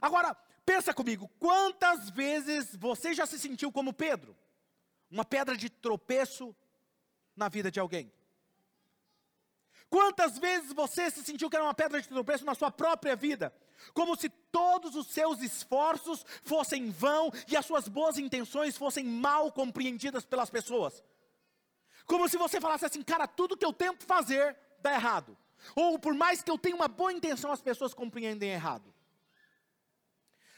Agora, 0.00 0.34
pensa 0.64 0.94
comigo, 0.94 1.30
quantas 1.38 2.08
vezes 2.08 2.74
você 2.76 3.12
já 3.12 3.26
se 3.26 3.38
sentiu 3.38 3.70
como 3.70 3.92
Pedro? 3.92 4.34
Uma 5.10 5.22
pedra 5.22 5.54
de 5.54 5.68
tropeço 5.68 6.56
na 7.36 7.50
vida 7.50 7.70
de 7.70 7.78
alguém? 7.78 8.10
Quantas 9.90 10.38
vezes 10.38 10.72
você 10.72 11.10
se 11.10 11.22
sentiu 11.22 11.50
que 11.50 11.56
era 11.56 11.66
uma 11.66 11.74
pedra 11.74 12.00
de 12.00 12.08
tropeço 12.08 12.46
na 12.46 12.54
sua 12.54 12.70
própria 12.70 13.14
vida? 13.14 13.54
Como 13.92 14.16
se 14.16 14.30
todos 14.30 14.96
os 14.96 15.08
seus 15.08 15.42
esforços 15.42 16.24
fossem 16.42 16.90
vão 16.90 17.30
e 17.46 17.54
as 17.54 17.66
suas 17.66 17.86
boas 17.86 18.16
intenções 18.16 18.78
fossem 18.78 19.04
mal 19.04 19.52
compreendidas 19.52 20.24
pelas 20.24 20.48
pessoas. 20.48 21.04
Como 22.06 22.26
se 22.30 22.38
você 22.38 22.58
falasse 22.58 22.86
assim, 22.86 23.02
cara, 23.02 23.28
tudo 23.28 23.58
que 23.58 23.66
eu 23.66 23.74
tento 23.74 24.06
fazer 24.06 24.56
dá 24.82 24.92
errado. 24.92 25.36
Ou 25.74 25.98
por 25.98 26.14
mais 26.14 26.42
que 26.42 26.50
eu 26.50 26.58
tenha 26.58 26.74
uma 26.74 26.88
boa 26.88 27.12
intenção, 27.12 27.52
as 27.52 27.62
pessoas 27.62 27.94
compreendem 27.94 28.50
errado. 28.50 28.92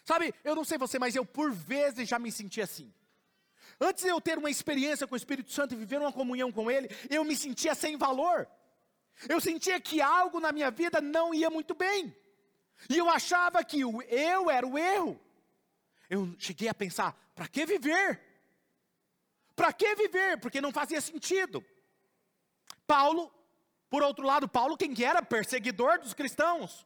Sabe, 0.05 0.35
eu 0.43 0.55
não 0.55 0.65
sei 0.65 0.77
você, 0.77 0.99
mas 0.99 1.15
eu 1.15 1.25
por 1.25 1.53
vezes 1.53 2.09
já 2.09 2.19
me 2.19 2.31
senti 2.31 2.61
assim. 2.61 2.93
Antes 3.81 4.05
de 4.05 4.11
eu 4.11 4.21
ter 4.21 4.39
uma 4.39 4.51
experiência 4.51 5.07
com 5.07 5.15
o 5.15 5.17
Espírito 5.17 5.51
Santo 5.51 5.75
e 5.75 5.77
viver 5.77 6.01
uma 6.01 6.13
comunhão 6.13 6.53
com 6.53 6.71
Ele, 6.71 6.89
eu 7.11 7.25
me 7.25 7.35
sentia 7.35 7.75
sem 7.75 7.97
valor. 7.97 8.49
Eu 9.29 9.41
sentia 9.41 9.81
que 9.81 10.01
algo 10.01 10.41
na 10.41 10.53
minha 10.53 10.71
vida 10.71 11.01
não 11.01 11.35
ia 11.35 11.51
muito 11.51 11.75
bem. 11.75 12.15
E 12.89 12.97
eu 12.99 13.09
achava 13.09 13.65
que 13.65 13.81
eu 13.81 14.51
era 14.51 14.67
o 14.67 14.79
erro. 14.79 15.21
Eu 16.11 16.35
cheguei 16.39 16.69
a 16.69 16.75
pensar: 16.75 17.17
para 17.35 17.49
que 17.49 17.65
viver? 17.65 18.21
Para 19.57 19.73
que 19.73 19.95
viver? 19.95 20.39
Porque 20.39 20.61
não 20.61 20.73
fazia 20.73 21.01
sentido. 21.01 21.65
Paulo, 22.87 23.33
por 23.95 24.03
outro 24.03 24.27
lado, 24.27 24.49
Paulo, 24.49 24.77
quem 24.77 24.93
que 24.93 25.05
era? 25.05 25.23
Perseguidor 25.23 26.01
dos 26.01 26.13
cristãos. 26.13 26.85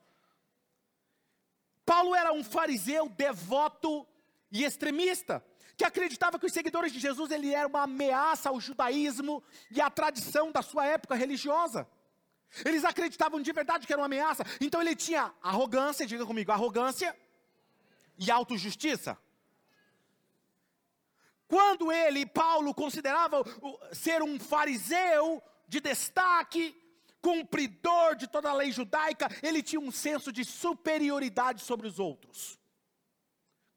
Paulo 1.82 2.14
era 2.14 2.34
um 2.34 2.44
fariseu 2.44 3.08
devoto 3.08 4.06
e 4.52 4.62
extremista, 4.62 5.42
que 5.74 5.86
acreditava 5.86 6.38
que 6.38 6.44
os 6.44 6.52
seguidores 6.52 6.92
de 6.92 6.98
Jesus 6.98 7.30
ele 7.30 7.54
era 7.54 7.66
uma 7.66 7.84
ameaça 7.84 8.50
ao 8.50 8.60
judaísmo 8.60 9.42
e 9.70 9.80
à 9.80 9.88
tradição 9.88 10.52
da 10.52 10.60
sua 10.60 10.84
época 10.84 11.14
religiosa. 11.14 11.88
Eles 12.62 12.84
acreditavam 12.84 13.40
de 13.40 13.52
verdade 13.52 13.86
que 13.86 13.92
era 13.94 14.02
uma 14.02 14.04
ameaça. 14.04 14.44
Então 14.60 14.78
ele 14.82 14.94
tinha 14.94 15.32
arrogância, 15.42 16.06
diga 16.06 16.26
comigo, 16.26 16.52
arrogância 16.52 17.16
e 18.18 18.30
autojustiça. 18.30 19.16
Quando 21.46 21.90
ele, 21.90 22.26
Paulo, 22.26 22.74
considerava 22.74 23.42
ser 23.94 24.22
um 24.22 24.38
fariseu 24.38 25.42
de 25.66 25.80
destaque, 25.80 26.76
cumpridor 27.20 28.14
de 28.16 28.26
toda 28.26 28.50
a 28.50 28.54
lei 28.54 28.70
judaica, 28.70 29.28
ele 29.42 29.62
tinha 29.62 29.80
um 29.80 29.90
senso 29.90 30.32
de 30.32 30.44
superioridade 30.44 31.62
sobre 31.62 31.87
os 31.87 31.98
outros. 31.98 32.58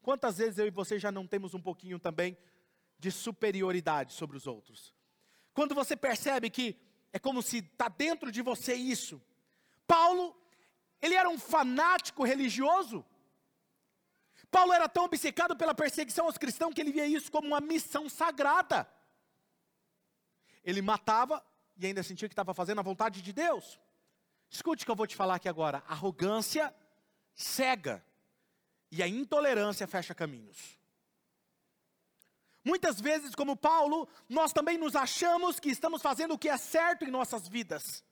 Quantas 0.01 0.37
vezes 0.37 0.57
eu 0.57 0.67
e 0.67 0.71
você 0.71 0.97
já 0.97 1.11
não 1.11 1.27
temos 1.27 1.53
um 1.53 1.61
pouquinho 1.61 1.99
também 1.99 2.37
de 2.97 3.11
superioridade 3.11 4.13
sobre 4.13 4.37
os 4.37 4.47
outros? 4.47 4.93
Quando 5.53 5.75
você 5.75 5.95
percebe 5.95 6.49
que 6.49 6.79
é 7.13 7.19
como 7.19 7.41
se 7.41 7.57
está 7.57 7.87
dentro 7.89 8.31
de 8.31 8.41
você 8.41 8.73
isso. 8.73 9.21
Paulo, 9.85 10.35
ele 11.01 11.15
era 11.15 11.29
um 11.29 11.37
fanático 11.37 12.23
religioso. 12.23 13.05
Paulo 14.49 14.73
era 14.73 14.87
tão 14.87 15.05
obcecado 15.05 15.55
pela 15.55 15.75
perseguição 15.75 16.25
aos 16.25 16.37
cristãos 16.37 16.73
que 16.73 16.81
ele 16.81 16.91
via 16.91 17.05
isso 17.05 17.31
como 17.31 17.47
uma 17.47 17.61
missão 17.61 18.07
sagrada. 18.07 18.89
Ele 20.63 20.81
matava 20.81 21.43
e 21.81 21.87
ainda 21.87 22.03
sentia 22.03 22.29
que 22.29 22.33
estava 22.33 22.53
fazendo 22.53 22.79
a 22.79 22.83
vontade 22.83 23.21
de 23.21 23.33
Deus. 23.33 23.79
Escute 24.49 24.83
o 24.83 24.85
que 24.85 24.91
eu 24.91 24.95
vou 24.95 25.07
te 25.07 25.15
falar 25.15 25.35
aqui 25.35 25.49
agora: 25.49 25.83
arrogância 25.87 26.73
cega 27.33 28.05
e 28.91 29.01
a 29.01 29.07
intolerância 29.07 29.87
fecha 29.87 30.13
caminhos. 30.13 30.79
Muitas 32.63 33.01
vezes, 33.01 33.33
como 33.33 33.57
Paulo, 33.57 34.07
nós 34.29 34.53
também 34.53 34.77
nos 34.77 34.95
achamos 34.95 35.59
que 35.59 35.69
estamos 35.69 36.01
fazendo 36.03 36.35
o 36.35 36.37
que 36.37 36.47
é 36.47 36.57
certo 36.57 37.03
em 37.03 37.09
nossas 37.09 37.47
vidas. 37.47 38.03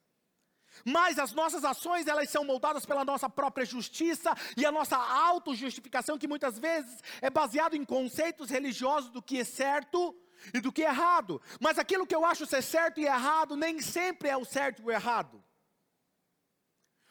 Mas 0.84 1.20
as 1.20 1.34
nossas 1.34 1.64
ações, 1.64 2.08
elas 2.08 2.30
são 2.30 2.44
moldadas 2.44 2.86
pela 2.86 3.06
nossa 3.06 3.30
própria 3.30 3.66
justiça 3.66 4.36
e 4.58 4.66
a 4.66 4.72
nossa 4.72 4.98
autojustificação, 4.98 6.18
que 6.18 6.28
muitas 6.28 6.58
vezes 6.58 7.04
é 7.22 7.30
baseado 7.30 7.76
em 7.76 7.86
conceitos 7.86 8.50
religiosos 8.50 9.12
do 9.12 9.22
que 9.22 9.40
é 9.40 9.44
certo 9.44 10.16
e 10.54 10.60
do 10.60 10.72
que 10.72 10.84
é 10.84 10.90
errado. 10.90 11.42
Mas 11.60 11.78
aquilo 11.78 12.06
que 12.06 12.16
eu 12.16 12.26
acho 12.26 12.46
ser 12.46 12.62
certo 12.62 13.00
e 13.00 13.06
errado, 13.06 13.56
nem 13.56 13.82
sempre 13.82 14.30
é 14.30 14.38
o 14.38 14.46
certo 14.46 14.82
e 14.82 14.86
o 14.86 14.92
errado. 14.92 15.44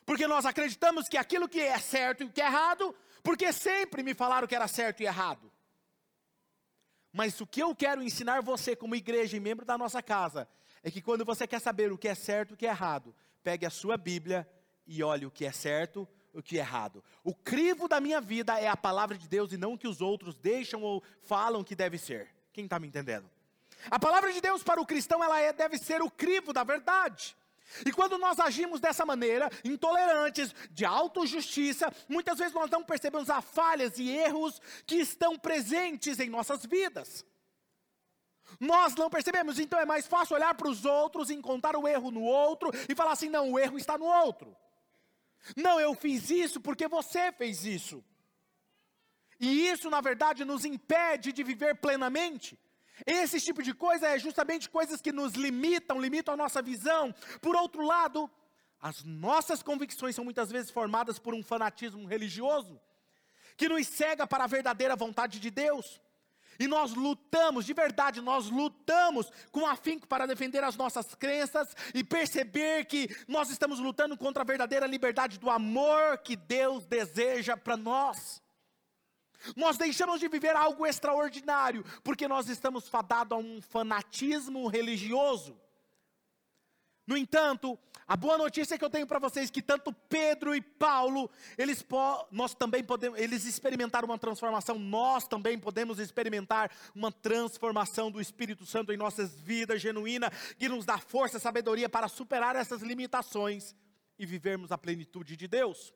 Porque 0.04 0.26
nós 0.26 0.46
acreditamos 0.46 1.08
que 1.08 1.16
aquilo 1.16 1.48
que 1.48 1.60
é 1.60 1.78
certo 1.78 2.22
e 2.22 2.26
o 2.26 2.30
que 2.30 2.40
é 2.40 2.46
errado, 2.46 2.94
porque 3.22 3.52
sempre 3.52 4.02
me 4.02 4.14
falaram 4.14 4.48
que 4.48 4.54
era 4.54 4.66
certo 4.66 5.02
e 5.02 5.06
errado. 5.06 5.52
Mas 7.12 7.40
o 7.40 7.46
que 7.46 7.62
eu 7.62 7.74
quero 7.74 8.02
ensinar 8.02 8.42
você, 8.42 8.74
como 8.74 8.94
igreja 8.94 9.36
e 9.36 9.40
membro 9.40 9.66
da 9.66 9.76
nossa 9.76 10.02
casa, 10.02 10.48
é 10.82 10.90
que 10.90 11.02
quando 11.02 11.24
você 11.24 11.46
quer 11.46 11.60
saber 11.60 11.92
o 11.92 11.98
que 11.98 12.08
é 12.08 12.14
certo 12.14 12.50
e 12.50 12.54
o 12.54 12.56
que 12.56 12.66
é 12.66 12.70
errado, 12.70 13.14
pegue 13.42 13.66
a 13.66 13.70
sua 13.70 13.96
Bíblia 13.96 14.48
e 14.86 15.02
olhe 15.02 15.26
o 15.26 15.30
que 15.30 15.44
é 15.44 15.52
certo 15.52 16.08
o 16.32 16.42
que 16.42 16.56
é 16.56 16.60
errado. 16.60 17.02
O 17.24 17.34
crivo 17.34 17.88
da 17.88 18.00
minha 18.00 18.20
vida 18.20 18.58
é 18.58 18.68
a 18.68 18.76
palavra 18.76 19.18
de 19.18 19.28
Deus 19.28 19.52
e 19.52 19.56
não 19.56 19.72
o 19.72 19.78
que 19.78 19.88
os 19.88 20.00
outros 20.00 20.38
deixam 20.38 20.82
ou 20.82 21.02
falam 21.22 21.64
que 21.64 21.74
deve 21.74 21.98
ser. 21.98 22.32
Quem 22.58 22.64
está 22.64 22.80
me 22.80 22.88
entendendo? 22.88 23.30
A 23.88 24.00
palavra 24.00 24.32
de 24.32 24.40
Deus 24.40 24.64
para 24.64 24.80
o 24.80 24.84
cristão 24.84 25.22
ela 25.22 25.40
é, 25.40 25.52
deve 25.52 25.78
ser 25.78 26.02
o 26.02 26.10
crivo 26.10 26.52
da 26.52 26.64
verdade. 26.64 27.36
E 27.86 27.92
quando 27.92 28.18
nós 28.18 28.40
agimos 28.40 28.80
dessa 28.80 29.06
maneira, 29.06 29.48
intolerantes, 29.64 30.52
de 30.72 30.84
autojustiça, 30.84 31.94
muitas 32.08 32.36
vezes 32.36 32.52
nós 32.52 32.68
não 32.68 32.82
percebemos 32.82 33.30
as 33.30 33.44
falhas 33.44 33.96
e 33.96 34.10
erros 34.10 34.60
que 34.84 34.96
estão 34.96 35.38
presentes 35.38 36.18
em 36.18 36.28
nossas 36.28 36.66
vidas. 36.66 37.24
Nós 38.58 38.96
não 38.96 39.08
percebemos, 39.08 39.60
então 39.60 39.78
é 39.78 39.86
mais 39.86 40.08
fácil 40.08 40.34
olhar 40.34 40.52
para 40.56 40.68
os 40.68 40.84
outros, 40.84 41.30
encontrar 41.30 41.76
o 41.76 41.86
erro 41.86 42.10
no 42.10 42.22
outro 42.22 42.72
e 42.88 42.94
falar 42.96 43.12
assim: 43.12 43.28
não, 43.28 43.52
o 43.52 43.58
erro 43.60 43.78
está 43.78 43.96
no 43.96 44.06
outro. 44.06 44.56
Não, 45.54 45.78
eu 45.78 45.94
fiz 45.94 46.28
isso 46.28 46.60
porque 46.60 46.88
você 46.88 47.30
fez 47.30 47.64
isso. 47.64 48.04
E 49.40 49.68
isso, 49.68 49.88
na 49.88 50.00
verdade, 50.00 50.44
nos 50.44 50.64
impede 50.64 51.32
de 51.32 51.42
viver 51.42 51.76
plenamente. 51.76 52.58
Esse 53.06 53.40
tipo 53.40 53.62
de 53.62 53.72
coisa 53.72 54.08
é 54.08 54.18
justamente 54.18 54.68
coisas 54.68 55.00
que 55.00 55.12
nos 55.12 55.34
limitam, 55.34 56.00
limitam 56.00 56.34
a 56.34 56.36
nossa 56.36 56.60
visão. 56.60 57.14
Por 57.40 57.54
outro 57.54 57.84
lado, 57.84 58.28
as 58.80 59.04
nossas 59.04 59.62
convicções 59.62 60.14
são 60.14 60.24
muitas 60.24 60.50
vezes 60.50 60.70
formadas 60.70 61.18
por 61.18 61.34
um 61.34 61.42
fanatismo 61.42 62.06
religioso 62.06 62.80
que 63.56 63.68
nos 63.68 63.86
cega 63.86 64.26
para 64.26 64.44
a 64.44 64.46
verdadeira 64.48 64.94
vontade 64.96 65.40
de 65.40 65.50
Deus. 65.50 66.00
E 66.60 66.66
nós 66.66 66.92
lutamos, 66.92 67.64
de 67.64 67.72
verdade, 67.72 68.20
nós 68.20 68.50
lutamos 68.50 69.30
com 69.52 69.64
afinco 69.64 70.08
para 70.08 70.26
defender 70.26 70.62
as 70.64 70.76
nossas 70.76 71.14
crenças 71.14 71.68
e 71.94 72.02
perceber 72.02 72.84
que 72.86 73.08
nós 73.28 73.48
estamos 73.48 73.78
lutando 73.78 74.16
contra 74.16 74.42
a 74.42 74.46
verdadeira 74.46 74.86
liberdade 74.86 75.38
do 75.38 75.50
amor 75.50 76.18
que 76.18 76.34
Deus 76.34 76.84
deseja 76.84 77.56
para 77.56 77.76
nós. 77.76 78.42
Nós 79.56 79.76
deixamos 79.76 80.20
de 80.20 80.28
viver 80.28 80.56
algo 80.56 80.86
extraordinário, 80.86 81.84
porque 82.02 82.26
nós 82.26 82.48
estamos 82.48 82.88
fadados 82.88 83.36
a 83.36 83.40
um 83.40 83.60
fanatismo 83.62 84.66
religioso. 84.68 85.56
No 87.06 87.16
entanto, 87.16 87.78
a 88.06 88.16
boa 88.16 88.36
notícia 88.36 88.76
que 88.76 88.84
eu 88.84 88.90
tenho 88.90 89.06
para 89.06 89.18
vocês 89.18 89.48
é 89.48 89.52
que 89.52 89.62
tanto 89.62 89.92
Pedro 89.92 90.54
e 90.54 90.60
Paulo, 90.60 91.30
eles 91.56 91.82
nós 92.30 92.54
também 92.54 92.84
podemos, 92.84 93.18
eles 93.18 93.46
experimentaram 93.46 94.06
uma 94.06 94.18
transformação, 94.18 94.78
nós 94.78 95.26
também 95.26 95.58
podemos 95.58 95.98
experimentar 95.98 96.70
uma 96.94 97.10
transformação 97.10 98.10
do 98.10 98.20
Espírito 98.20 98.66
Santo 98.66 98.92
em 98.92 98.96
nossas 98.98 99.34
vidas 99.40 99.80
genuína, 99.80 100.30
que 100.58 100.68
nos 100.68 100.84
dá 100.84 100.98
força, 100.98 101.38
sabedoria 101.38 101.88
para 101.88 102.08
superar 102.08 102.56
essas 102.56 102.82
limitações 102.82 103.74
e 104.18 104.26
vivermos 104.26 104.70
a 104.70 104.76
plenitude 104.76 105.34
de 105.34 105.48
Deus. 105.48 105.94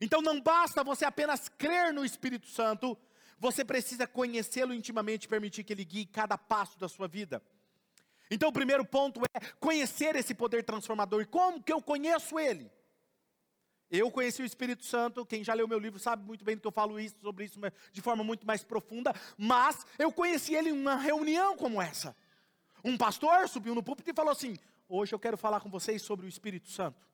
Então 0.00 0.20
não 0.20 0.40
basta 0.40 0.84
você 0.84 1.04
apenas 1.04 1.48
crer 1.48 1.92
no 1.92 2.04
Espírito 2.04 2.48
Santo, 2.48 2.98
você 3.38 3.64
precisa 3.64 4.06
conhecê-lo 4.06 4.74
intimamente 4.74 5.24
e 5.24 5.28
permitir 5.28 5.64
que 5.64 5.72
ele 5.72 5.84
guie 5.84 6.04
cada 6.04 6.36
passo 6.36 6.78
da 6.78 6.88
sua 6.88 7.08
vida. 7.08 7.42
Então 8.30 8.50
o 8.50 8.52
primeiro 8.52 8.84
ponto 8.84 9.20
é 9.34 9.40
conhecer 9.58 10.14
esse 10.14 10.34
poder 10.34 10.62
transformador. 10.62 11.22
E 11.22 11.26
como 11.26 11.62
que 11.62 11.72
eu 11.72 11.82
conheço 11.82 12.38
ele? 12.38 12.70
Eu 13.90 14.08
conheci 14.08 14.40
o 14.40 14.44
Espírito 14.44 14.84
Santo, 14.84 15.26
quem 15.26 15.42
já 15.42 15.52
leu 15.52 15.66
meu 15.66 15.78
livro 15.78 15.98
sabe 15.98 16.24
muito 16.24 16.44
bem 16.44 16.54
do 16.54 16.60
que 16.60 16.66
eu 16.66 16.72
falo 16.72 17.00
isso, 17.00 17.16
sobre 17.20 17.46
isso 17.46 17.58
de 17.92 18.00
forma 18.00 18.22
muito 18.22 18.46
mais 18.46 18.62
profunda, 18.62 19.12
mas 19.36 19.84
eu 19.98 20.12
conheci 20.12 20.54
ele 20.54 20.68
em 20.68 20.72
uma 20.72 20.94
reunião 20.94 21.56
como 21.56 21.82
essa. 21.82 22.14
Um 22.84 22.96
pastor 22.96 23.48
subiu 23.48 23.74
no 23.74 23.82
púlpito 23.82 24.08
e 24.08 24.14
falou 24.14 24.30
assim: 24.30 24.56
Hoje 24.88 25.12
eu 25.12 25.18
quero 25.18 25.36
falar 25.36 25.60
com 25.60 25.68
vocês 25.68 26.02
sobre 26.02 26.24
o 26.24 26.28
Espírito 26.28 26.68
Santo. 26.68 27.09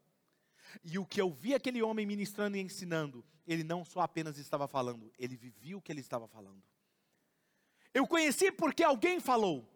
E 0.84 0.98
o 0.98 1.06
que 1.06 1.20
eu 1.20 1.30
vi 1.30 1.54
aquele 1.54 1.82
homem 1.82 2.06
ministrando 2.06 2.56
e 2.56 2.60
ensinando, 2.60 3.24
ele 3.46 3.64
não 3.64 3.84
só 3.84 4.00
apenas 4.00 4.38
estava 4.38 4.66
falando, 4.66 5.12
ele 5.18 5.36
vivia 5.36 5.76
o 5.76 5.80
que 5.80 5.92
ele 5.92 6.00
estava 6.00 6.26
falando. 6.26 6.62
Eu 7.92 8.06
conheci 8.06 8.52
porque 8.52 8.82
alguém 8.82 9.20
falou. 9.20 9.66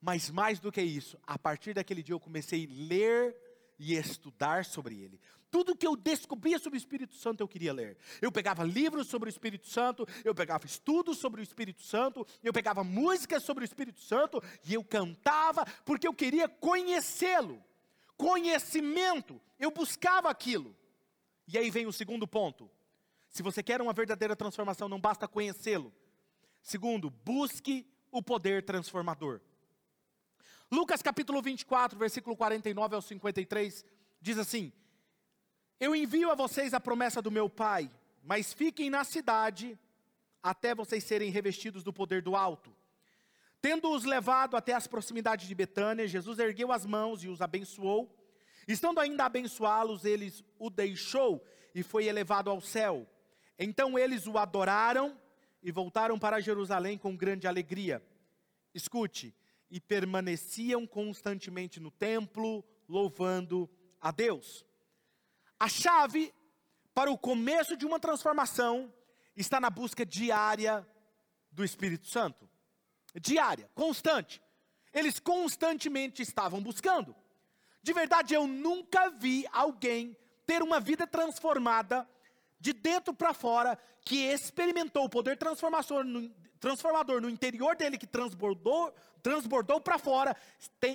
Mas 0.00 0.30
mais 0.30 0.60
do 0.60 0.70
que 0.70 0.82
isso, 0.82 1.18
a 1.26 1.38
partir 1.38 1.74
daquele 1.74 2.02
dia 2.02 2.14
eu 2.14 2.20
comecei 2.20 2.66
a 2.66 2.88
ler 2.88 3.36
e 3.78 3.94
estudar 3.94 4.64
sobre 4.64 5.00
ele. 5.00 5.20
Tudo 5.50 5.76
que 5.76 5.86
eu 5.86 5.96
descobria 5.96 6.58
sobre 6.58 6.76
o 6.76 6.80
Espírito 6.80 7.14
Santo 7.14 7.40
eu 7.40 7.48
queria 7.48 7.72
ler. 7.72 7.96
Eu 8.20 8.30
pegava 8.30 8.62
livros 8.62 9.06
sobre 9.06 9.28
o 9.28 9.30
Espírito 9.30 9.66
Santo, 9.68 10.06
eu 10.24 10.34
pegava 10.34 10.66
estudos 10.66 11.18
sobre 11.18 11.40
o 11.40 11.42
Espírito 11.42 11.82
Santo, 11.82 12.26
eu 12.42 12.52
pegava 12.52 12.84
músicas 12.84 13.42
sobre 13.42 13.64
o 13.64 13.66
Espírito 13.66 14.00
Santo 14.00 14.42
e 14.64 14.74
eu 14.74 14.84
cantava 14.84 15.64
porque 15.84 16.06
eu 16.06 16.14
queria 16.14 16.48
conhecê-lo. 16.48 17.62
Conhecimento, 18.16 19.40
eu 19.58 19.70
buscava 19.70 20.30
aquilo. 20.30 20.74
E 21.46 21.56
aí 21.58 21.70
vem 21.70 21.86
o 21.86 21.92
segundo 21.92 22.26
ponto. 22.26 22.70
Se 23.28 23.42
você 23.42 23.62
quer 23.62 23.80
uma 23.80 23.92
verdadeira 23.92 24.34
transformação, 24.34 24.88
não 24.88 25.00
basta 25.00 25.28
conhecê-lo. 25.28 25.92
Segundo, 26.62 27.10
busque 27.10 27.86
o 28.10 28.22
poder 28.22 28.64
transformador. 28.64 29.40
Lucas 30.70 31.02
capítulo 31.02 31.40
24, 31.40 31.98
versículo 31.98 32.36
49 32.36 32.94
ao 32.96 33.02
53, 33.02 33.84
diz 34.20 34.38
assim: 34.38 34.72
Eu 35.78 35.94
envio 35.94 36.30
a 36.30 36.34
vocês 36.34 36.74
a 36.74 36.80
promessa 36.80 37.22
do 37.22 37.30
meu 37.30 37.48
Pai, 37.48 37.90
mas 38.22 38.52
fiquem 38.52 38.90
na 38.90 39.04
cidade 39.04 39.78
até 40.42 40.74
vocês 40.74 41.04
serem 41.04 41.30
revestidos 41.30 41.84
do 41.84 41.92
poder 41.92 42.22
do 42.22 42.34
alto. 42.34 42.74
Tendo-os 43.66 44.04
levado 44.04 44.56
até 44.56 44.74
as 44.74 44.86
proximidades 44.86 45.48
de 45.48 45.52
Betânia, 45.52 46.06
Jesus 46.06 46.38
ergueu 46.38 46.70
as 46.70 46.86
mãos 46.86 47.24
e 47.24 47.28
os 47.28 47.42
abençoou. 47.42 48.16
Estando 48.68 49.00
ainda 49.00 49.24
a 49.24 49.26
abençoá-los, 49.26 50.04
eles 50.04 50.44
o 50.56 50.70
deixou 50.70 51.44
e 51.74 51.82
foi 51.82 52.06
elevado 52.06 52.48
ao 52.48 52.60
céu. 52.60 53.04
Então 53.58 53.98
eles 53.98 54.28
o 54.28 54.38
adoraram 54.38 55.20
e 55.60 55.72
voltaram 55.72 56.16
para 56.16 56.38
Jerusalém 56.38 56.96
com 56.96 57.16
grande 57.16 57.48
alegria. 57.48 58.00
Escute, 58.72 59.34
e 59.68 59.80
permaneciam 59.80 60.86
constantemente 60.86 61.80
no 61.80 61.90
templo, 61.90 62.64
louvando 62.88 63.68
a 64.00 64.12
Deus. 64.12 64.64
A 65.58 65.68
chave 65.68 66.32
para 66.94 67.10
o 67.10 67.18
começo 67.18 67.76
de 67.76 67.84
uma 67.84 67.98
transformação 67.98 68.94
está 69.34 69.58
na 69.58 69.70
busca 69.70 70.06
diária 70.06 70.86
do 71.50 71.64
Espírito 71.64 72.06
Santo. 72.06 72.48
Diária, 73.20 73.70
constante. 73.74 74.42
Eles 74.92 75.18
constantemente 75.18 76.22
estavam 76.22 76.60
buscando. 76.62 77.14
De 77.82 77.92
verdade, 77.92 78.34
eu 78.34 78.46
nunca 78.46 79.10
vi 79.10 79.46
alguém 79.52 80.16
ter 80.46 80.62
uma 80.62 80.80
vida 80.80 81.06
transformada 81.06 82.08
de 82.58 82.72
dentro 82.72 83.12
para 83.12 83.34
fora, 83.34 83.78
que 84.04 84.24
experimentou 84.24 85.04
o 85.04 85.08
poder 85.10 85.36
transformador 85.36 86.04
no, 86.04 86.28
transformador 86.58 87.20
no 87.20 87.28
interior 87.28 87.76
dele, 87.76 87.98
que 87.98 88.06
transbordou, 88.06 88.92
transbordou 89.22 89.80
para 89.80 89.98
fora, 89.98 90.36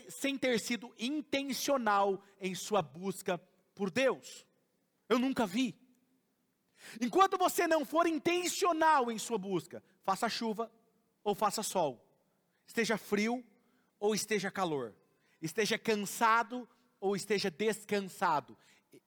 sem 0.10 0.38
ter 0.38 0.60
sido 0.60 0.94
intencional 0.98 2.22
em 2.40 2.56
sua 2.56 2.82
busca 2.82 3.38
por 3.76 3.92
Deus. 3.92 4.46
Eu 5.08 5.20
nunca 5.20 5.46
vi. 5.46 5.76
Enquanto 7.00 7.38
você 7.38 7.68
não 7.68 7.86
for 7.86 8.08
intencional 8.08 9.12
em 9.12 9.20
sua 9.20 9.38
busca, 9.38 9.84
faça 10.04 10.28
chuva 10.28 10.72
ou 11.24 11.36
faça 11.36 11.62
sol, 11.62 12.04
esteja 12.72 12.98
frio 12.98 13.44
ou 14.00 14.16
esteja 14.16 14.50
calor, 14.50 14.96
esteja 15.42 15.78
cansado 15.78 16.68
ou 17.00 17.16
esteja 17.16 17.52
descansado, 17.52 18.58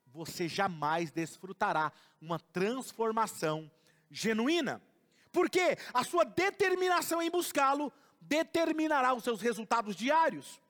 você 0.07 0.46
jamais 0.46 1.11
desfrutará 1.11 1.90
uma 2.20 2.38
transformação 2.38 3.70
genuína. 4.11 4.83
Porque 5.33 5.77
a 5.92 6.05
sua 6.05 6.24
determinação 6.24 7.20
em 7.22 7.31
buscá-lo 7.31 7.92
determinará 8.20 9.14
os 9.14 9.24
seus 9.24 9.40
resultados 9.40 9.96
diários. 9.96 10.61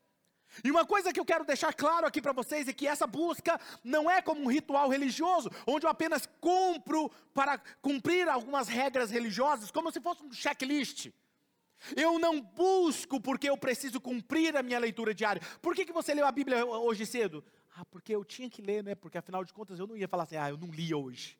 E 0.63 0.71
uma 0.71 0.87
coisa 0.87 1.13
que 1.13 1.19
eu 1.19 1.25
quero 1.25 1.45
deixar 1.45 1.75
claro 1.75 2.07
aqui 2.07 2.23
para 2.23 2.33
vocês 2.33 2.69
é 2.69 2.73
que 2.73 2.87
essa 2.87 3.07
busca 3.07 3.61
não 3.83 4.09
é 4.09 4.23
como 4.23 4.41
um 4.41 4.51
ritual 4.51 4.89
religioso, 4.89 5.51
onde 5.67 5.85
eu 5.85 5.91
apenas 5.91 6.29
cumpro 6.41 7.11
para 7.35 7.59
cumprir 7.83 8.29
algumas 8.29 8.69
regras 8.69 9.11
religiosas, 9.11 9.73
como 9.73 9.91
se 9.91 10.01
fosse 10.01 10.23
um 10.23 10.33
checklist. 10.33 11.11
Eu 11.97 12.18
não 12.18 12.40
busco 12.40 13.20
porque 13.20 13.49
eu 13.49 13.57
preciso 13.57 14.01
cumprir 14.01 14.57
a 14.57 14.62
minha 14.62 14.79
leitura 14.79 15.14
diária. 15.14 15.42
Por 15.61 15.75
que, 15.75 15.85
que 15.85 15.92
você 15.92 16.14
leu 16.14 16.27
a 16.27 16.33
Bíblia 16.33 16.64
hoje 16.64 17.05
cedo? 17.05 17.44
Ah, 17.77 17.85
porque 17.85 18.14
eu 18.14 18.25
tinha 18.25 18.49
que 18.49 18.62
ler, 18.62 18.85
né? 18.85 18.94
Porque 18.94 19.18
afinal 19.18 19.44
de 19.44 19.53
contas 19.53 19.79
eu 19.79 19.87
não 19.87 19.97
ia 19.97 20.09
falar 20.09 20.23
assim, 20.23 20.37
ah, 20.37 20.49
eu 20.49 20.57
não 20.57 20.68
li 20.68 20.94
hoje. 20.94 21.38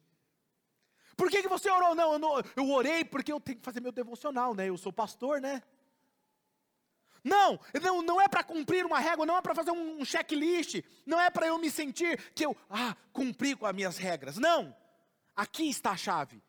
Por 1.17 1.31
que, 1.31 1.43
que 1.43 1.49
você 1.49 1.71
orou? 1.71 1.95
Não 1.95 2.15
eu, 2.15 2.19
não, 2.19 2.43
eu 2.57 2.71
orei 2.71 3.05
porque 3.05 3.33
eu 3.33 3.41
tenho 3.41 3.59
que 3.59 3.65
fazer 3.65 3.81
meu 3.81 3.93
devocional, 3.93 4.55
né? 4.55 4.69
Eu 4.69 4.77
sou 4.77 4.93
pastor, 4.93 5.41
né? 5.41 5.63
Não, 7.23 7.59
não, 7.81 8.03
não 8.03 8.21
é 8.21 8.29
para 8.29 8.45
cumprir 8.45 8.85
uma 8.85 8.99
régua, 8.99 9.25
não 9.25 9.37
é 9.37 9.41
para 9.41 9.55
fazer 9.55 9.71
um 9.71 10.05
checklist, 10.05 10.83
não 11.07 11.19
é 11.19 11.31
para 11.31 11.47
eu 11.47 11.57
me 11.57 11.71
sentir 11.71 12.19
que 12.35 12.45
eu, 12.45 12.55
ah, 12.69 12.95
cumpri 13.15 13.57
com 13.57 13.65
as 13.65 13.75
minhas 13.75 13.97
regras. 13.97 14.37
Não, 14.37 14.77
aqui 15.35 15.71
está 15.71 15.93
a 15.93 15.97
chave. 15.97 16.43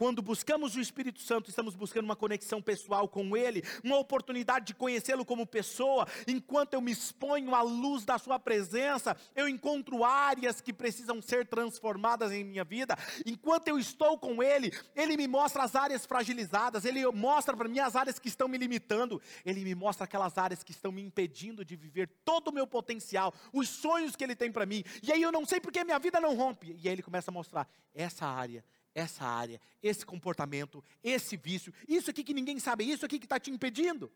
Quando 0.00 0.22
buscamos 0.22 0.76
o 0.76 0.80
Espírito 0.80 1.20
Santo, 1.20 1.50
estamos 1.50 1.74
buscando 1.74 2.06
uma 2.06 2.16
conexão 2.16 2.62
pessoal 2.62 3.06
com 3.06 3.36
Ele, 3.36 3.62
uma 3.84 3.98
oportunidade 3.98 4.68
de 4.68 4.74
conhecê-lo 4.74 5.26
como 5.26 5.46
pessoa. 5.46 6.08
Enquanto 6.26 6.72
eu 6.72 6.80
me 6.80 6.90
exponho 6.90 7.54
à 7.54 7.60
luz 7.60 8.02
da 8.02 8.16
Sua 8.16 8.38
presença, 8.38 9.14
eu 9.36 9.46
encontro 9.46 10.02
áreas 10.02 10.58
que 10.58 10.72
precisam 10.72 11.20
ser 11.20 11.46
transformadas 11.46 12.32
em 12.32 12.42
minha 12.42 12.64
vida. 12.64 12.96
Enquanto 13.26 13.68
eu 13.68 13.78
estou 13.78 14.16
com 14.16 14.42
Ele, 14.42 14.72
Ele 14.96 15.18
me 15.18 15.28
mostra 15.28 15.64
as 15.64 15.76
áreas 15.76 16.06
fragilizadas, 16.06 16.86
Ele 16.86 17.04
mostra 17.08 17.54
para 17.54 17.68
mim 17.68 17.80
as 17.80 17.94
áreas 17.94 18.18
que 18.18 18.28
estão 18.28 18.48
me 18.48 18.56
limitando, 18.56 19.20
Ele 19.44 19.62
me 19.62 19.74
mostra 19.74 20.04
aquelas 20.04 20.38
áreas 20.38 20.64
que 20.64 20.70
estão 20.72 20.90
me 20.90 21.02
impedindo 21.02 21.62
de 21.62 21.76
viver 21.76 22.08
todo 22.24 22.48
o 22.48 22.54
meu 22.54 22.66
potencial, 22.66 23.34
os 23.52 23.68
sonhos 23.68 24.16
que 24.16 24.24
Ele 24.24 24.34
tem 24.34 24.50
para 24.50 24.64
mim. 24.64 24.82
E 25.02 25.12
aí 25.12 25.20
eu 25.20 25.30
não 25.30 25.44
sei 25.44 25.60
porque 25.60 25.84
minha 25.84 25.98
vida 25.98 26.18
não 26.18 26.34
rompe. 26.34 26.74
E 26.82 26.88
aí 26.88 26.94
Ele 26.94 27.02
começa 27.02 27.30
a 27.30 27.34
mostrar 27.34 27.68
essa 27.94 28.24
área 28.24 28.64
essa 28.94 29.24
área, 29.24 29.60
esse 29.82 30.04
comportamento, 30.04 30.82
esse 31.02 31.36
vício, 31.36 31.72
isso 31.88 32.10
aqui 32.10 32.24
que 32.24 32.34
ninguém 32.34 32.58
sabe, 32.58 32.90
isso 32.90 33.04
aqui 33.06 33.18
que 33.18 33.26
está 33.26 33.38
te 33.38 33.50
impedindo. 33.50 34.10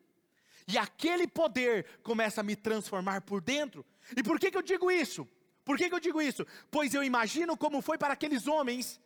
E 0.66 0.78
aquele 0.78 1.26
poder 1.26 1.86
começa 2.02 2.40
a 2.40 2.44
me 2.44 2.56
transformar 2.56 3.20
por 3.20 3.40
dentro. 3.40 3.84
E 4.16 4.22
por 4.22 4.38
que, 4.38 4.50
que 4.50 4.56
eu 4.56 4.62
digo 4.62 4.90
isso? 4.90 5.28
Por 5.64 5.76
que, 5.76 5.88
que 5.88 5.94
eu 5.94 6.00
digo 6.00 6.20
isso? 6.20 6.46
Pois 6.70 6.94
eu 6.94 7.02
imagino 7.02 7.56
como 7.56 7.82
foi 7.82 7.98
para 7.98 8.14
aqueles 8.14 8.46
homens, 8.46 9.00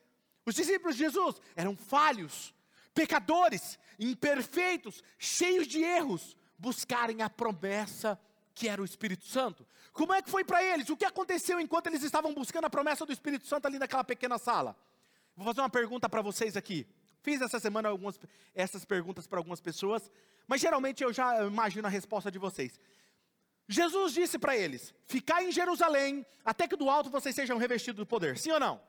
os 0.44 0.54
discípulos 0.54 0.96
de 0.96 1.04
Jesus, 1.04 1.36
eram 1.54 1.76
falhos, 1.76 2.54
pecadores, 2.94 3.78
imperfeitos, 3.98 5.02
cheios 5.18 5.66
de 5.66 5.82
erros, 5.82 6.36
buscarem 6.58 7.22
a 7.22 7.30
promessa 7.30 8.18
que 8.54 8.68
era 8.68 8.82
o 8.82 8.84
Espírito 8.84 9.24
Santo. 9.24 9.64
Como 9.92 10.12
é 10.12 10.20
que 10.20 10.30
foi 10.30 10.44
para 10.44 10.62
eles? 10.62 10.88
O 10.90 10.96
que 10.96 11.04
aconteceu 11.04 11.60
enquanto 11.60 11.86
eles 11.86 12.02
estavam 12.02 12.34
buscando 12.34 12.64
a 12.64 12.70
promessa 12.70 13.06
do 13.06 13.12
Espírito 13.12 13.46
Santo 13.46 13.66
ali 13.66 13.78
naquela 13.78 14.02
pequena 14.02 14.36
sala? 14.36 14.76
Vou 15.38 15.46
fazer 15.46 15.60
uma 15.60 15.70
pergunta 15.70 16.08
para 16.08 16.20
vocês 16.20 16.56
aqui. 16.56 16.84
Fiz 17.22 17.40
essa 17.40 17.60
semana 17.60 17.88
algumas, 17.88 18.18
essas 18.52 18.84
perguntas 18.84 19.24
para 19.24 19.38
algumas 19.38 19.60
pessoas, 19.60 20.10
mas 20.48 20.60
geralmente 20.60 21.04
eu 21.04 21.12
já 21.12 21.46
imagino 21.46 21.86
a 21.86 21.90
resposta 21.90 22.28
de 22.28 22.40
vocês. 22.40 22.80
Jesus 23.68 24.14
disse 24.14 24.36
para 24.36 24.56
eles: 24.56 24.92
Ficar 25.06 25.40
em 25.44 25.52
Jerusalém 25.52 26.26
até 26.44 26.66
que 26.66 26.74
do 26.74 26.90
alto 26.90 27.08
vocês 27.08 27.36
sejam 27.36 27.56
revestidos 27.56 27.98
do 27.98 28.06
poder. 28.06 28.36
Sim 28.36 28.50
ou 28.50 28.58
não? 28.58 28.82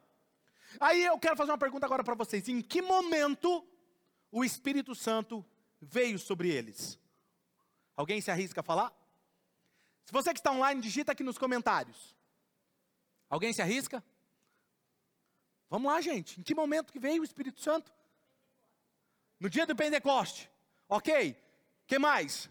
Aí 0.80 1.06
eu 1.06 1.20
quero 1.20 1.38
fazer 1.38 1.52
uma 1.52 1.58
pergunta 1.58 1.86
agora 1.86 2.04
para 2.04 2.16
vocês: 2.16 2.50
Em 2.50 2.62
que 2.62 2.82
momento 2.82 3.64
o 4.32 4.44
Espírito 4.44 4.96
Santo 4.96 5.46
veio 5.80 6.18
sobre 6.18 6.50
eles? 6.50 6.98
Alguém 7.96 8.22
se 8.22 8.32
arrisca 8.32 8.62
a 8.62 8.64
falar? 8.64 8.92
Se 10.04 10.12
você 10.12 10.34
que 10.34 10.40
está 10.40 10.52
online, 10.52 10.82
digita 10.82 11.12
aqui 11.12 11.22
nos 11.22 11.38
comentários. 11.38 12.16
Alguém 13.30 13.54
se 13.54 13.62
arrisca? 13.62 14.04
Vamos 15.70 15.92
lá, 15.92 16.02
gente. 16.02 16.40
Em 16.40 16.44
que 16.44 16.56
momento 16.56 16.92
que 16.92 17.00
veio 17.00 17.22
o 17.22 17.26
Espírito 17.26 17.62
Santo? 17.62 17.92
No 19.40 19.50
dia 19.50 19.66
do 19.66 19.76
Pentecoste. 19.76 20.50
Ok. 20.88 21.38
que 21.86 22.00
mais? 22.00 22.50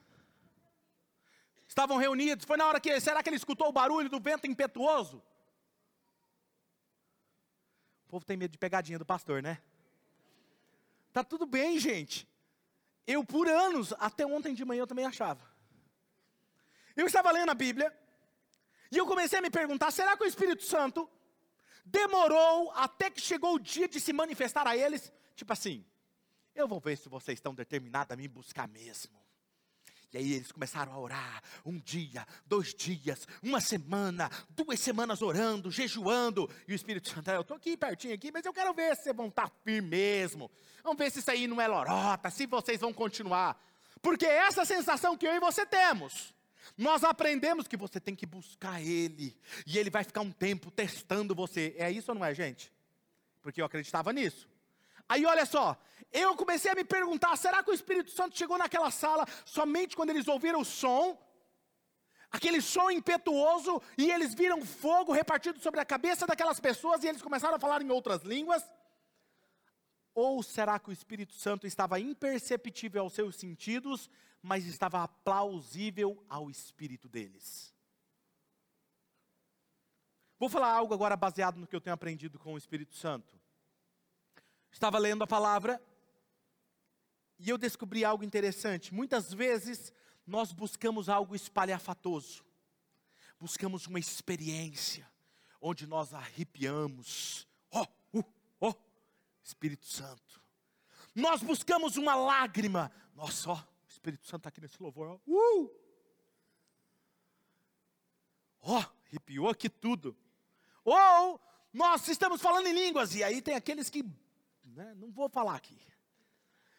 Estavam 1.66 1.96
reunidos. 1.96 2.44
Foi 2.46 2.56
na 2.56 2.66
hora 2.66 2.80
que. 2.80 3.00
Será 3.00 3.22
que 3.22 3.28
ele 3.28 3.36
escutou 3.36 3.68
o 3.68 3.72
barulho 3.72 4.08
do 4.08 4.20
vento 4.20 4.46
impetuoso? 4.46 5.22
O 8.06 8.08
povo 8.08 8.24
tem 8.24 8.36
medo 8.36 8.52
de 8.52 8.58
pegadinha 8.58 8.98
do 8.98 9.04
pastor, 9.04 9.42
né? 9.42 9.60
Tá 11.12 11.22
tudo 11.24 11.44
bem, 11.44 11.78
gente. 11.78 12.26
Eu, 13.06 13.24
por 13.24 13.48
anos, 13.48 13.92
até 13.98 14.24
ontem 14.24 14.54
de 14.54 14.64
manhã, 14.64 14.80
eu 14.80 14.86
também 14.86 15.04
achava. 15.04 15.42
Eu 16.96 17.06
estava 17.06 17.30
lendo 17.32 17.50
a 17.50 17.54
Bíblia. 17.54 17.94
E 18.90 18.96
eu 18.96 19.06
comecei 19.06 19.38
a 19.38 19.42
me 19.42 19.50
perguntar: 19.50 19.90
será 19.90 20.16
que 20.16 20.24
o 20.24 20.26
Espírito 20.26 20.62
Santo 20.62 21.10
demorou 21.90 22.70
até 22.72 23.10
que 23.10 23.20
chegou 23.20 23.54
o 23.54 23.58
dia 23.58 23.88
de 23.88 24.00
se 24.00 24.12
manifestar 24.12 24.66
a 24.66 24.76
eles? 24.76 25.12
Tipo 25.34 25.52
assim, 25.52 25.84
eu 26.54 26.66
vou 26.66 26.80
ver 26.80 26.96
se 26.96 27.08
vocês 27.08 27.36
estão 27.36 27.54
determinados 27.54 28.12
a 28.12 28.16
me 28.16 28.28
buscar 28.28 28.68
mesmo. 28.68 29.18
E 30.10 30.16
aí 30.16 30.32
eles 30.32 30.50
começaram 30.50 30.92
a 30.92 30.98
orar, 30.98 31.42
um 31.66 31.78
dia, 31.78 32.26
dois 32.46 32.74
dias, 32.74 33.28
uma 33.42 33.60
semana, 33.60 34.30
duas 34.48 34.80
semanas 34.80 35.20
orando, 35.20 35.70
jejuando, 35.70 36.48
e 36.66 36.72
o 36.72 36.74
Espírito 36.74 37.10
Santo, 37.10 37.30
eu 37.30 37.42
estou 37.42 37.58
aqui 37.58 37.76
pertinho 37.76 38.14
aqui, 38.14 38.32
mas 38.32 38.44
eu 38.46 38.52
quero 38.52 38.72
ver 38.72 38.96
se 38.96 39.02
vocês 39.02 39.16
vão 39.16 39.28
estar 39.28 39.50
firmes 39.62 39.90
mesmo. 39.90 40.50
Vamos 40.82 40.98
ver 40.98 41.10
se 41.10 41.18
isso 41.18 41.30
aí 41.30 41.46
não 41.46 41.60
é 41.60 41.68
lorota, 41.68 42.30
se 42.30 42.46
vocês 42.46 42.80
vão 42.80 42.92
continuar. 42.92 43.62
Porque 44.00 44.24
é 44.24 44.46
essa 44.46 44.64
sensação 44.64 45.16
que 45.16 45.26
eu 45.26 45.34
e 45.34 45.40
você 45.40 45.66
temos. 45.66 46.34
Nós 46.76 47.04
aprendemos 47.04 47.66
que 47.66 47.76
você 47.76 48.00
tem 48.00 48.14
que 48.14 48.26
buscar 48.26 48.80
Ele, 48.80 49.36
e 49.66 49.78
Ele 49.78 49.90
vai 49.90 50.04
ficar 50.04 50.20
um 50.20 50.32
tempo 50.32 50.70
testando 50.70 51.34
você. 51.34 51.74
É 51.78 51.90
isso 51.90 52.10
ou 52.10 52.14
não 52.14 52.24
é, 52.24 52.34
gente? 52.34 52.72
Porque 53.40 53.60
eu 53.60 53.66
acreditava 53.66 54.12
nisso. 54.12 54.48
Aí 55.08 55.24
olha 55.24 55.46
só, 55.46 55.76
eu 56.12 56.36
comecei 56.36 56.70
a 56.70 56.74
me 56.74 56.84
perguntar: 56.84 57.36
será 57.36 57.62
que 57.62 57.70
o 57.70 57.74
Espírito 57.74 58.10
Santo 58.10 58.36
chegou 58.36 58.58
naquela 58.58 58.90
sala 58.90 59.26
somente 59.44 59.96
quando 59.96 60.10
eles 60.10 60.28
ouviram 60.28 60.60
o 60.60 60.64
som? 60.64 61.16
Aquele 62.30 62.60
som 62.60 62.90
impetuoso, 62.90 63.80
e 63.96 64.10
eles 64.10 64.34
viram 64.34 64.62
fogo 64.62 65.12
repartido 65.12 65.58
sobre 65.60 65.80
a 65.80 65.84
cabeça 65.84 66.26
daquelas 66.26 66.60
pessoas, 66.60 67.02
e 67.02 67.08
eles 67.08 67.22
começaram 67.22 67.56
a 67.56 67.58
falar 67.58 67.80
em 67.80 67.90
outras 67.90 68.22
línguas? 68.22 68.62
Ou 70.14 70.42
será 70.42 70.78
que 70.78 70.90
o 70.90 70.92
Espírito 70.92 71.32
Santo 71.32 71.66
estava 71.66 71.98
imperceptível 71.98 73.02
aos 73.02 73.14
seus 73.14 73.36
sentidos, 73.36 74.10
mas 74.42 74.66
estava 74.66 75.06
plausível 75.08 76.24
ao 76.28 76.50
espírito 76.50 77.08
deles? 77.08 77.74
Vou 80.38 80.48
falar 80.48 80.72
algo 80.72 80.94
agora 80.94 81.16
baseado 81.16 81.58
no 81.58 81.66
que 81.66 81.74
eu 81.74 81.80
tenho 81.80 81.94
aprendido 81.94 82.38
com 82.38 82.54
o 82.54 82.58
Espírito 82.58 82.94
Santo. 82.94 83.36
Estava 84.70 84.96
lendo 84.98 85.24
a 85.24 85.26
palavra 85.26 85.82
e 87.38 87.50
eu 87.50 87.58
descobri 87.58 88.04
algo 88.04 88.22
interessante. 88.22 88.94
Muitas 88.94 89.32
vezes 89.32 89.92
nós 90.24 90.52
buscamos 90.52 91.08
algo 91.08 91.34
espalhafatoso, 91.34 92.44
buscamos 93.40 93.86
uma 93.86 93.98
experiência 93.98 95.10
onde 95.60 95.86
nós 95.86 96.14
arrepiamos. 96.14 97.48
Oh, 97.70 97.86
uh, 98.18 98.24
oh, 98.60 98.74
Espírito 99.42 99.86
Santo. 99.86 100.40
Nós 101.14 101.42
buscamos 101.42 101.96
uma 101.96 102.14
lágrima. 102.14 102.92
Nossa, 103.16 103.50
ó, 103.50 103.54
o 103.54 103.64
Espírito 103.98 104.26
Santo 104.26 104.40
está 104.40 104.48
aqui 104.48 104.60
nesse 104.60 104.80
louvor. 104.80 105.08
Ó, 105.08 105.20
uh! 105.26 105.70
ó, 108.62 108.84
arrepiou 109.08 109.48
aqui 109.48 109.68
tudo. 109.68 110.16
Ou 110.84 111.40
nós 111.72 112.06
estamos 112.06 112.40
falando 112.40 112.68
em 112.68 112.72
línguas, 112.72 113.14
e 113.14 113.24
aí 113.24 113.42
tem 113.42 113.54
aqueles 113.54 113.90
que 113.90 114.04
né? 114.64 114.94
não 114.96 115.10
vou 115.10 115.28
falar 115.28 115.56
aqui. 115.56 115.76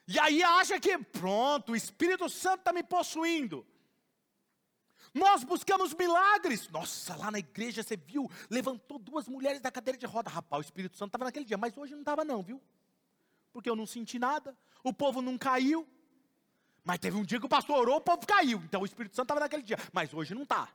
E 0.08 0.18
aí 0.18 0.42
acha 0.42 0.80
que, 0.80 0.98
pronto, 0.98 1.74
o 1.74 1.76
Espírito 1.76 2.28
Santo 2.30 2.62
está 2.62 2.74
me 2.74 2.82
possuindo. 2.82 3.68
Nós 5.14 5.44
buscamos 5.44 5.94
milagres. 5.94 6.68
Nossa, 6.70 7.16
lá 7.16 7.30
na 7.30 7.40
igreja 7.40 7.84
você 7.84 7.98
viu, 7.98 8.30
levantou 8.50 8.98
duas 8.98 9.28
mulheres 9.28 9.62
da 9.62 9.70
cadeira 9.70 9.98
de 9.98 10.06
roda. 10.06 10.30
Rapaz, 10.30 10.66
o 10.66 10.68
Espírito 10.68 10.98
Santo 10.98 11.10
estava 11.10 11.26
naquele 11.26 11.46
dia, 11.46 11.58
mas 11.58 11.78
hoje 11.78 11.94
não 11.94 12.02
estava 12.02 12.24
não, 12.24 12.42
viu? 12.42 12.62
Porque 13.52 13.70
eu 13.70 13.76
não 13.76 13.86
senti 13.86 14.18
nada, 14.18 14.58
o 14.84 14.94
povo 14.94 15.22
não 15.22 15.38
caiu. 15.38 15.88
Mas 16.84 17.00
teve 17.00 17.18
um 17.18 17.24
dia 17.24 17.40
que 17.40 17.46
o 17.46 17.50
pastor 17.50 17.78
orou, 17.78 17.98
o 17.98 18.02
povo 18.02 18.26
caiu. 18.26 18.62
Então 18.64 18.82
o 18.82 18.86
Espírito 18.86 19.16
Santo 19.16 19.26
estava 19.26 19.40
naquele 19.40 19.64
dia, 19.64 19.78
mas 19.92 20.14
hoje 20.14 20.34
não 20.34 20.44
está. 20.44 20.70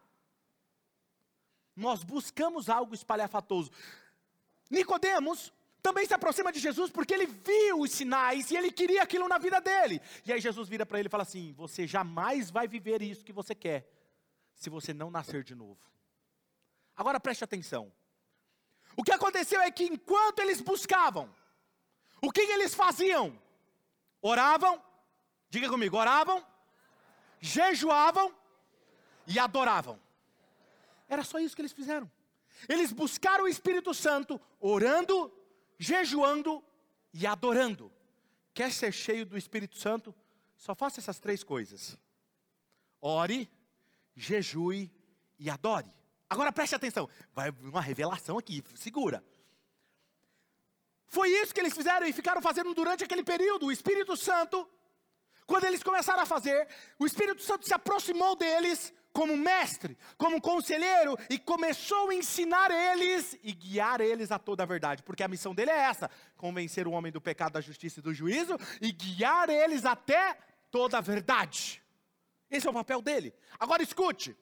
Nós 1.77 2.05
buscamos 2.05 2.69
algo 2.69 2.95
espalhafatoso. 2.95 3.71
Nicodemos 4.71 5.53
também 5.83 6.07
se 6.07 6.15
aproxima 6.15 6.51
de 6.51 6.59
Jesus 6.61 6.91
porque 6.91 7.13
ele 7.13 7.27
viu 7.27 7.81
os 7.81 7.91
sinais 7.91 8.51
e 8.51 8.57
ele 8.57 8.73
queria 8.73 9.03
aquilo 9.03 9.29
na 9.29 9.39
vida 9.39 9.61
dele. 9.61 10.01
E 10.25 10.33
aí 10.33 10.41
Jesus 10.41 10.69
vira 10.69 10.87
para 10.87 10.99
ele 10.99 11.09
e 11.09 11.11
fala 11.11 11.25
assim: 11.25 11.53
Você 11.53 11.87
jamais 11.87 12.51
vai 12.51 12.67
viver 12.67 13.03
isso 13.03 13.25
que 13.25 13.33
você 13.33 13.55
quer, 13.55 13.87
se 14.55 14.71
você 14.71 14.95
não 14.95 15.11
nascer 15.11 15.43
de 15.43 15.55
novo. 15.55 15.81
Agora 16.97 17.21
preste 17.21 17.45
atenção. 17.45 17.93
O 18.97 19.03
que 19.03 19.13
aconteceu 19.13 19.61
é 19.61 19.71
que 19.71 19.85
enquanto 19.85 20.39
eles 20.39 20.61
buscavam, 20.61 21.29
o 22.23 22.31
que 22.31 22.41
eles 22.41 22.75
faziam? 22.75 23.39
Oravam, 24.23 24.83
diga 25.55 25.69
comigo, 25.69 25.97
oravam, 25.97 26.45
jejuavam 27.41 28.35
e 29.25 29.39
adoravam. 29.39 30.01
Era 31.09 31.23
só 31.23 31.39
isso 31.39 31.55
que 31.55 31.63
eles 31.63 31.73
fizeram. 31.73 32.11
Eles 32.69 32.93
buscaram 32.93 33.45
o 33.45 33.49
Espírito 33.49 33.95
Santo, 33.95 34.41
orando, 34.59 35.33
jejuando 35.79 36.63
e 37.13 37.25
adorando. 37.25 37.93
Quer 38.53 38.73
ser 38.73 38.93
cheio 38.93 39.25
do 39.25 39.39
Espírito 39.39 39.77
Santo? 39.77 40.13
Só 40.57 40.75
faça 40.75 40.99
essas 40.99 41.21
três 41.21 41.45
coisas: 41.45 41.97
ore, 43.01 43.49
jejue 44.17 44.91
e 45.39 45.49
adore. 45.49 45.93
Agora 46.29 46.51
preste 46.51 46.75
atenção, 46.75 47.09
vai 47.33 47.51
uma 47.51 47.81
revelação 47.81 48.39
aqui, 48.39 48.61
segura. 48.75 49.25
Foi 51.07 51.29
isso 51.29 51.55
que 51.55 51.61
eles 51.61 51.75
fizeram 51.75 52.09
e 52.09 52.13
ficaram 52.13 52.43
fazendo 52.43 52.75
durante 52.75 53.05
aquele 53.05 53.23
período. 53.23 53.67
O 53.67 53.73
Espírito 53.73 54.17
Santo, 54.17 54.69
quando 55.47 55.65
eles 55.65 55.83
começaram 55.83 56.23
a 56.23 56.27
fazer, 56.27 56.67
o 56.99 57.07
Espírito 57.07 57.43
Santo 57.43 57.67
se 57.67 57.75
aproximou 57.75 58.35
deles 58.37 58.93
como 59.13 59.37
mestre, 59.37 59.97
como 60.19 60.41
conselheiro, 60.41 61.17
e 61.31 61.39
começou 61.39 62.11
a 62.11 62.15
ensinar 62.15 62.71
eles 62.71 63.39
e 63.45 63.53
guiar 63.53 64.01
eles 64.01 64.33
a 64.33 64.39
toda 64.39 64.65
a 64.65 64.67
verdade, 64.67 65.05
porque 65.05 65.23
a 65.23 65.29
missão 65.29 65.55
dele 65.55 65.71
é 65.71 65.79
essa: 65.79 66.11
convencer 66.37 66.89
o 66.89 66.93
homem 66.93 67.13
do 67.13 67.21
pecado, 67.21 67.53
da 67.53 67.61
justiça 67.61 68.01
e 68.01 68.03
do 68.03 68.13
juízo, 68.13 68.59
e 68.81 68.91
guiar 68.91 69.49
eles 69.49 69.85
até 69.85 70.37
toda 70.71 70.99
a 70.99 71.01
verdade. 71.01 71.81
Esse 72.51 72.67
é 72.67 72.71
o 72.71 72.75
papel 72.75 73.01
dele. 73.01 73.33
Agora 73.59 73.83
escute. 73.83 74.37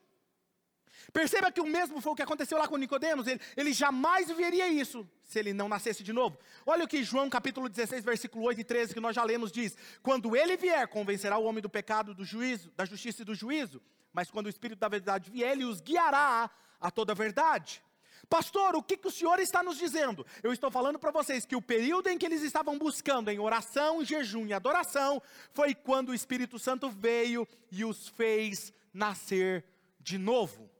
Perceba 1.12 1.50
que 1.50 1.60
o 1.60 1.66
mesmo 1.66 2.00
foi 2.00 2.12
o 2.12 2.14
que 2.14 2.22
aconteceu 2.22 2.58
lá 2.58 2.68
com 2.68 2.76
Nicodemos, 2.76 3.26
ele, 3.26 3.40
ele 3.56 3.72
jamais 3.72 4.30
veria 4.30 4.68
isso 4.68 5.08
se 5.24 5.38
ele 5.38 5.52
não 5.52 5.68
nascesse 5.68 6.02
de 6.02 6.12
novo. 6.12 6.38
Olha 6.66 6.84
o 6.84 6.88
que 6.88 7.02
João 7.02 7.30
capítulo 7.30 7.68
16, 7.68 8.04
versículo 8.04 8.44
8 8.44 8.60
e 8.60 8.64
13, 8.64 8.94
que 8.94 9.00
nós 9.00 9.16
já 9.16 9.24
lemos, 9.24 9.50
diz: 9.50 9.76
Quando 10.02 10.36
ele 10.36 10.56
vier, 10.56 10.86
convencerá 10.88 11.38
o 11.38 11.44
homem 11.44 11.62
do 11.62 11.70
pecado, 11.70 12.14
do 12.14 12.24
juízo, 12.24 12.70
da 12.76 12.84
justiça 12.84 13.22
e 13.22 13.24
do 13.24 13.34
juízo, 13.34 13.80
mas 14.12 14.30
quando 14.30 14.46
o 14.46 14.50
Espírito 14.50 14.78
da 14.78 14.88
verdade 14.88 15.30
vier, 15.30 15.52
ele 15.52 15.64
os 15.64 15.80
guiará 15.80 16.50
a 16.80 16.90
toda 16.90 17.12
a 17.12 17.14
verdade. 17.14 17.82
Pastor, 18.28 18.74
o 18.74 18.82
que, 18.82 18.96
que 18.96 19.08
o 19.08 19.10
senhor 19.10 19.38
está 19.40 19.62
nos 19.62 19.76
dizendo? 19.76 20.24
Eu 20.42 20.52
estou 20.52 20.70
falando 20.70 20.98
para 20.98 21.10
vocês 21.10 21.44
que 21.44 21.56
o 21.56 21.60
período 21.60 22.08
em 22.08 22.16
que 22.16 22.24
eles 22.24 22.42
estavam 22.42 22.78
buscando 22.78 23.30
em 23.30 23.38
oração, 23.38 24.04
jejum 24.04 24.46
e 24.46 24.52
adoração 24.52 25.20
foi 25.52 25.74
quando 25.74 26.10
o 26.10 26.14
Espírito 26.14 26.58
Santo 26.58 26.88
veio 26.88 27.46
e 27.70 27.84
os 27.84 28.08
fez 28.08 28.72
nascer 28.92 29.64
de 30.00 30.16
novo. 30.16 30.71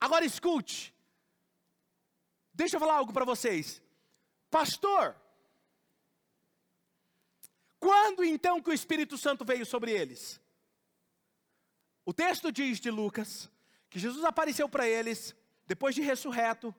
Agora 0.00 0.24
escute, 0.24 0.94
deixa 2.52 2.76
eu 2.76 2.80
falar 2.80 2.94
algo 2.94 3.12
para 3.12 3.24
vocês. 3.24 3.82
Pastor, 4.50 5.16
quando 7.78 8.24
então 8.24 8.60
que 8.62 8.70
o 8.70 8.72
Espírito 8.72 9.18
Santo 9.18 9.44
veio 9.44 9.66
sobre 9.66 9.92
eles? 9.92 10.40
O 12.04 12.12
texto 12.12 12.50
diz 12.50 12.80
de 12.80 12.90
Lucas 12.90 13.50
que 13.90 13.98
Jesus 13.98 14.24
apareceu 14.24 14.68
para 14.68 14.88
eles 14.88 15.34
depois 15.66 15.94
de 15.94 16.00
ressurreto, 16.00 16.74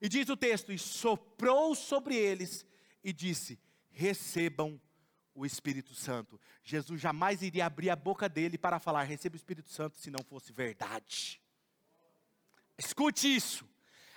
e 0.00 0.08
diz 0.08 0.28
o 0.28 0.36
texto: 0.36 0.72
e 0.72 0.78
soprou 0.78 1.74
sobre 1.74 2.16
eles 2.16 2.66
e 3.02 3.12
disse: 3.12 3.58
recebam 3.90 4.80
o 5.34 5.46
Espírito 5.46 5.94
Santo. 5.94 6.38
Jesus 6.62 7.00
jamais 7.00 7.42
iria 7.42 7.66
abrir 7.66 7.90
a 7.90 7.96
boca 7.96 8.28
dele 8.28 8.58
para 8.58 8.78
falar: 8.78 9.04
receba 9.04 9.34
o 9.34 9.36
Espírito 9.36 9.70
Santo, 9.70 9.96
se 9.96 10.10
não 10.10 10.22
fosse 10.24 10.52
verdade. 10.52 11.40
Escute 12.78 13.34
isso. 13.34 13.64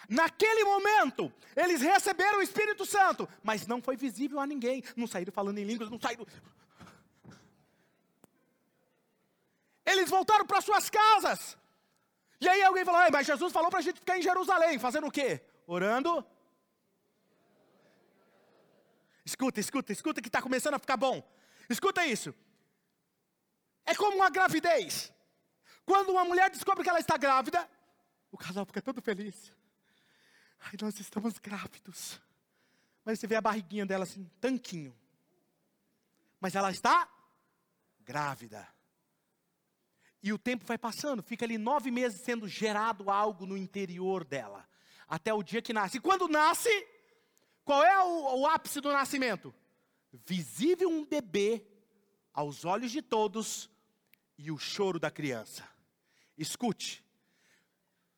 Naquele 0.09 0.63
momento, 0.63 1.33
eles 1.55 1.81
receberam 1.81 2.39
o 2.39 2.41
Espírito 2.41 2.85
Santo, 2.85 3.27
mas 3.43 3.67
não 3.67 3.81
foi 3.81 3.97
visível 3.97 4.39
a 4.39 4.47
ninguém. 4.47 4.83
Não 4.95 5.05
saíram 5.05 5.33
falando 5.33 5.57
em 5.57 5.65
línguas, 5.65 5.89
não 5.89 5.99
saíram. 5.99 6.25
Eles 9.85 10.09
voltaram 10.09 10.45
para 10.45 10.61
suas 10.61 10.89
casas. 10.89 11.57
E 12.39 12.47
aí 12.47 12.61
alguém 12.63 12.85
falou: 12.85 13.01
mas 13.11 13.27
Jesus 13.27 13.51
falou 13.51 13.69
para 13.69 13.79
a 13.79 13.81
gente 13.81 13.99
ficar 13.99 14.17
em 14.17 14.21
Jerusalém, 14.21 14.79
fazendo 14.79 15.07
o 15.07 15.11
quê? 15.11 15.41
Orando. 15.65 16.25
Escuta, 19.25 19.59
escuta, 19.59 19.91
escuta 19.91 20.21
que 20.21 20.29
está 20.29 20.41
começando 20.41 20.75
a 20.75 20.79
ficar 20.79 20.95
bom. 20.95 21.21
Escuta 21.69 22.05
isso. 22.05 22.33
É 23.85 23.93
como 23.93 24.15
uma 24.15 24.29
gravidez. 24.29 25.11
Quando 25.85 26.11
uma 26.11 26.23
mulher 26.23 26.49
descobre 26.49 26.83
que 26.83 26.89
ela 26.89 26.99
está 26.99 27.17
grávida, 27.17 27.69
o 28.31 28.37
casal 28.37 28.65
fica 28.65 28.81
todo 28.81 29.01
feliz. 29.01 29.53
Ai, 30.59 30.73
nós 30.81 30.99
estamos 30.99 31.37
grávidos. 31.37 32.21
Mas 33.05 33.19
você 33.19 33.27
vê 33.27 33.35
a 33.35 33.41
barriguinha 33.41 33.85
dela 33.85 34.03
assim, 34.03 34.29
tanquinho. 34.41 34.97
Mas 36.39 36.55
ela 36.55 36.71
está 36.71 37.09
grávida. 38.01 38.67
E 40.21 40.33
o 40.33 40.37
tempo 40.37 40.65
vai 40.65 40.77
passando, 40.77 41.23
fica 41.23 41.45
ali 41.45 41.57
nove 41.57 41.91
meses 41.91 42.21
sendo 42.21 42.47
gerado 42.47 43.09
algo 43.09 43.45
no 43.45 43.55
interior 43.55 44.25
dela, 44.25 44.67
até 45.07 45.33
o 45.33 45.43
dia 45.43 45.61
que 45.61 45.71
nasce. 45.71 45.97
E 45.97 46.01
quando 46.01 46.27
nasce, 46.27 46.69
qual 47.63 47.83
é 47.83 48.03
o, 48.03 48.41
o 48.41 48.47
ápice 48.47 48.81
do 48.81 48.91
nascimento? 48.91 49.53
Visível 50.11 50.89
um 50.89 51.05
bebê 51.05 51.65
aos 52.33 52.65
olhos 52.65 52.91
de 52.91 53.01
todos 53.01 53.69
e 54.37 54.51
o 54.51 54.57
choro 54.57 54.99
da 54.99 55.11
criança. 55.11 55.67
Escute. 56.37 57.06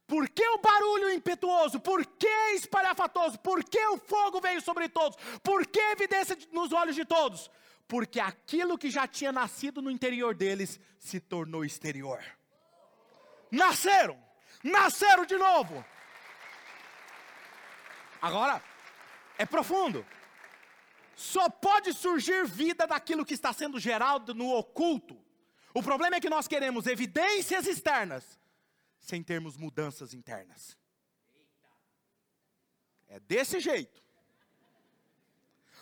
Por 0.09 0.27
que 0.27 0.45
o 0.45 0.57
barulho 0.57 1.09
impetuoso? 1.11 1.79
Por 1.79 2.05
que 2.05 2.35
espalhafatoso? 2.55 3.39
Por 3.39 3.63
que 3.63 3.79
o 3.85 3.97
fogo 3.97 4.41
veio 4.41 4.59
sobre 4.59 4.89
todos? 4.89 5.17
Por 5.41 5.65
que 5.65 5.79
evidência 5.79 6.37
nos 6.51 6.73
olhos 6.73 6.95
de 6.95 7.05
todos? 7.05 7.49
porque 7.89 8.19
aquilo 8.19 8.77
que 8.77 8.91
já 8.91 9.07
tinha 9.07 9.31
nascido 9.31 9.81
no 9.81 9.89
interior 9.89 10.35
deles 10.35 10.79
se 10.99 11.19
tornou 11.19 11.65
exterior. 11.65 12.23
Nasceram, 13.49 14.15
nasceram 14.63 15.25
de 15.25 15.35
novo. 15.35 15.83
Agora, 18.21 18.63
é 19.39 19.45
profundo. 19.45 20.05
Só 21.15 21.49
pode 21.49 21.91
surgir 21.91 22.45
vida 22.45 22.85
daquilo 22.85 23.25
que 23.25 23.33
está 23.33 23.51
sendo 23.51 23.79
gerado 23.79 24.35
no 24.35 24.53
oculto. 24.53 25.19
O 25.73 25.81
problema 25.81 26.17
é 26.17 26.21
que 26.21 26.29
nós 26.29 26.47
queremos 26.47 26.85
evidências 26.85 27.65
externas, 27.65 28.38
sem 29.09 29.23
termos 29.23 29.57
mudanças 29.57 30.13
internas. 30.13 30.77
É 33.07 33.19
desse 33.19 33.59
jeito. 33.59 34.01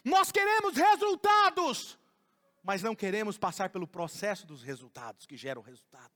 Nós 0.03 0.31
queremos 0.31 0.77
resultados, 0.77 1.99
mas 2.63 2.81
não 2.81 2.95
queremos 2.95 3.37
passar 3.37 3.69
pelo 3.69 3.85
processo 3.85 4.47
dos 4.47 4.63
resultados 4.63 5.25
que 5.25 5.35
geram 5.35 5.61
o 5.61 5.65
resultado. 5.65 6.15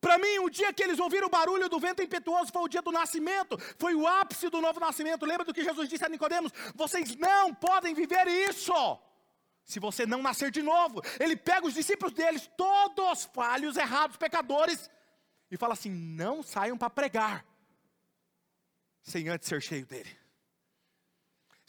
Para 0.00 0.16
mim, 0.16 0.38
o 0.38 0.48
dia 0.48 0.72
que 0.72 0.82
eles 0.82 0.98
ouviram 0.98 1.26
o 1.26 1.30
barulho 1.30 1.68
do 1.68 1.78
vento 1.78 2.02
impetuoso 2.02 2.52
foi 2.52 2.62
o 2.62 2.68
dia 2.68 2.80
do 2.80 2.92
nascimento, 2.92 3.58
foi 3.78 3.94
o 3.94 4.06
ápice 4.06 4.48
do 4.48 4.60
novo 4.60 4.80
nascimento. 4.80 5.26
Lembra 5.26 5.44
do 5.44 5.52
que 5.52 5.64
Jesus 5.64 5.88
disse 5.88 6.04
a 6.04 6.08
Nicodemos? 6.08 6.52
Vocês 6.74 7.14
não 7.16 7.54
podem 7.54 7.94
viver 7.94 8.26
isso 8.28 8.72
se 9.64 9.78
você 9.78 10.06
não 10.06 10.22
nascer 10.22 10.50
de 10.50 10.62
novo. 10.62 11.02
Ele 11.20 11.36
pega 11.36 11.66
os 11.66 11.74
discípulos 11.74 12.14
deles, 12.14 12.48
todos 12.56 13.26
falhos, 13.26 13.76
errados, 13.76 14.16
pecadores, 14.16 14.88
e 15.50 15.56
fala 15.56 15.74
assim: 15.74 15.90
não 15.90 16.42
saiam 16.42 16.76
para 16.76 16.90
pregar, 16.90 17.46
sem 19.02 19.28
antes 19.28 19.48
ser 19.48 19.62
cheio 19.62 19.86
dele 19.86 20.18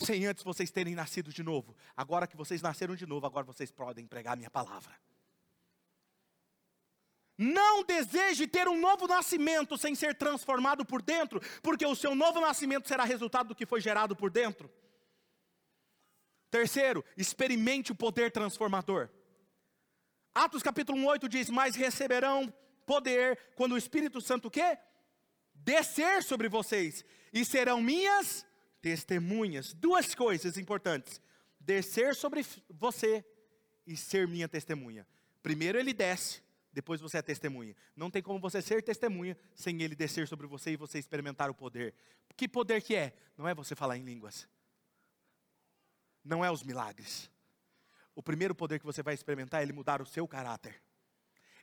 sem 0.05 0.25
antes 0.25 0.43
vocês 0.43 0.71
terem 0.71 0.95
nascido 0.95 1.31
de 1.31 1.43
novo. 1.43 1.75
Agora 1.95 2.25
que 2.25 2.37
vocês 2.37 2.61
nasceram 2.61 2.95
de 2.95 3.05
novo, 3.05 3.25
agora 3.25 3.45
vocês 3.45 3.71
podem 3.71 4.07
pregar 4.07 4.33
a 4.33 4.35
minha 4.35 4.49
palavra. 4.49 4.97
Não 7.37 7.83
deseje 7.83 8.47
ter 8.47 8.67
um 8.67 8.79
novo 8.79 9.07
nascimento 9.07 9.77
sem 9.77 9.95
ser 9.95 10.15
transformado 10.15 10.85
por 10.85 11.01
dentro, 11.01 11.41
porque 11.61 11.85
o 11.85 11.95
seu 11.95 12.13
novo 12.13 12.41
nascimento 12.41 12.87
será 12.87 13.03
resultado 13.03 13.47
do 13.49 13.55
que 13.55 13.65
foi 13.65 13.79
gerado 13.79 14.15
por 14.15 14.29
dentro. 14.29 14.69
Terceiro, 16.51 17.03
experimente 17.15 17.91
o 17.91 17.95
poder 17.95 18.31
transformador. 18.31 19.09
Atos 20.33 20.63
capítulo 20.63 21.05
8 21.05 21.29
diz: 21.29 21.49
Mas 21.49 21.75
receberão 21.75 22.53
poder 22.89 23.38
quando 23.56 23.73
o 23.73 23.78
Espírito 23.78 24.19
Santo 24.19 24.49
quê? 24.49 24.80
Descer 25.54 26.23
sobre 26.23 26.49
vocês, 26.49 27.06
e 27.32 27.45
serão 27.45 27.80
minhas 27.80 28.43
testemunhas. 28.82 29.75
Duas 29.75 30.15
coisas 30.15 30.58
importantes: 30.58 31.21
descer 31.60 32.15
sobre 32.15 32.43
você 32.67 33.23
e 33.86 33.95
ser 33.95 34.28
minha 34.28 34.49
testemunha. 34.49 35.06
Primeiro 35.43 35.78
ele 35.78 35.93
desce, 35.93 36.41
depois 36.73 36.99
você 36.99 37.19
é 37.19 37.21
testemunha. 37.21 37.75
Não 37.95 38.10
tem 38.10 38.23
como 38.23 38.39
você 38.39 38.60
ser 38.60 38.82
testemunha 38.82 39.38
sem 39.54 39.84
ele 39.84 39.93
descer 39.93 40.28
sobre 40.28 40.47
você 40.47 40.71
e 40.71 40.75
você 40.75 40.97
experimentar 40.97 41.47
o 41.47 41.54
poder. 41.54 41.93
Que 42.36 42.47
poder 42.47 42.82
que 42.82 42.95
é? 42.95 43.13
Não 43.38 43.47
é 43.47 43.54
você 43.54 43.75
falar 43.75 43.97
em 43.97 44.04
línguas. 44.04 44.47
Não 46.25 46.43
é 46.43 46.49
os 46.49 46.63
milagres. 46.63 47.30
O 48.15 48.23
primeiro 48.23 48.56
poder 48.56 48.80
que 48.80 48.86
você 48.86 49.04
vai 49.04 49.13
experimentar 49.13 49.60
é 49.60 49.63
ele 49.63 49.73
mudar 49.73 50.02
o 50.02 50.08
seu 50.08 50.28
caráter. 50.28 50.82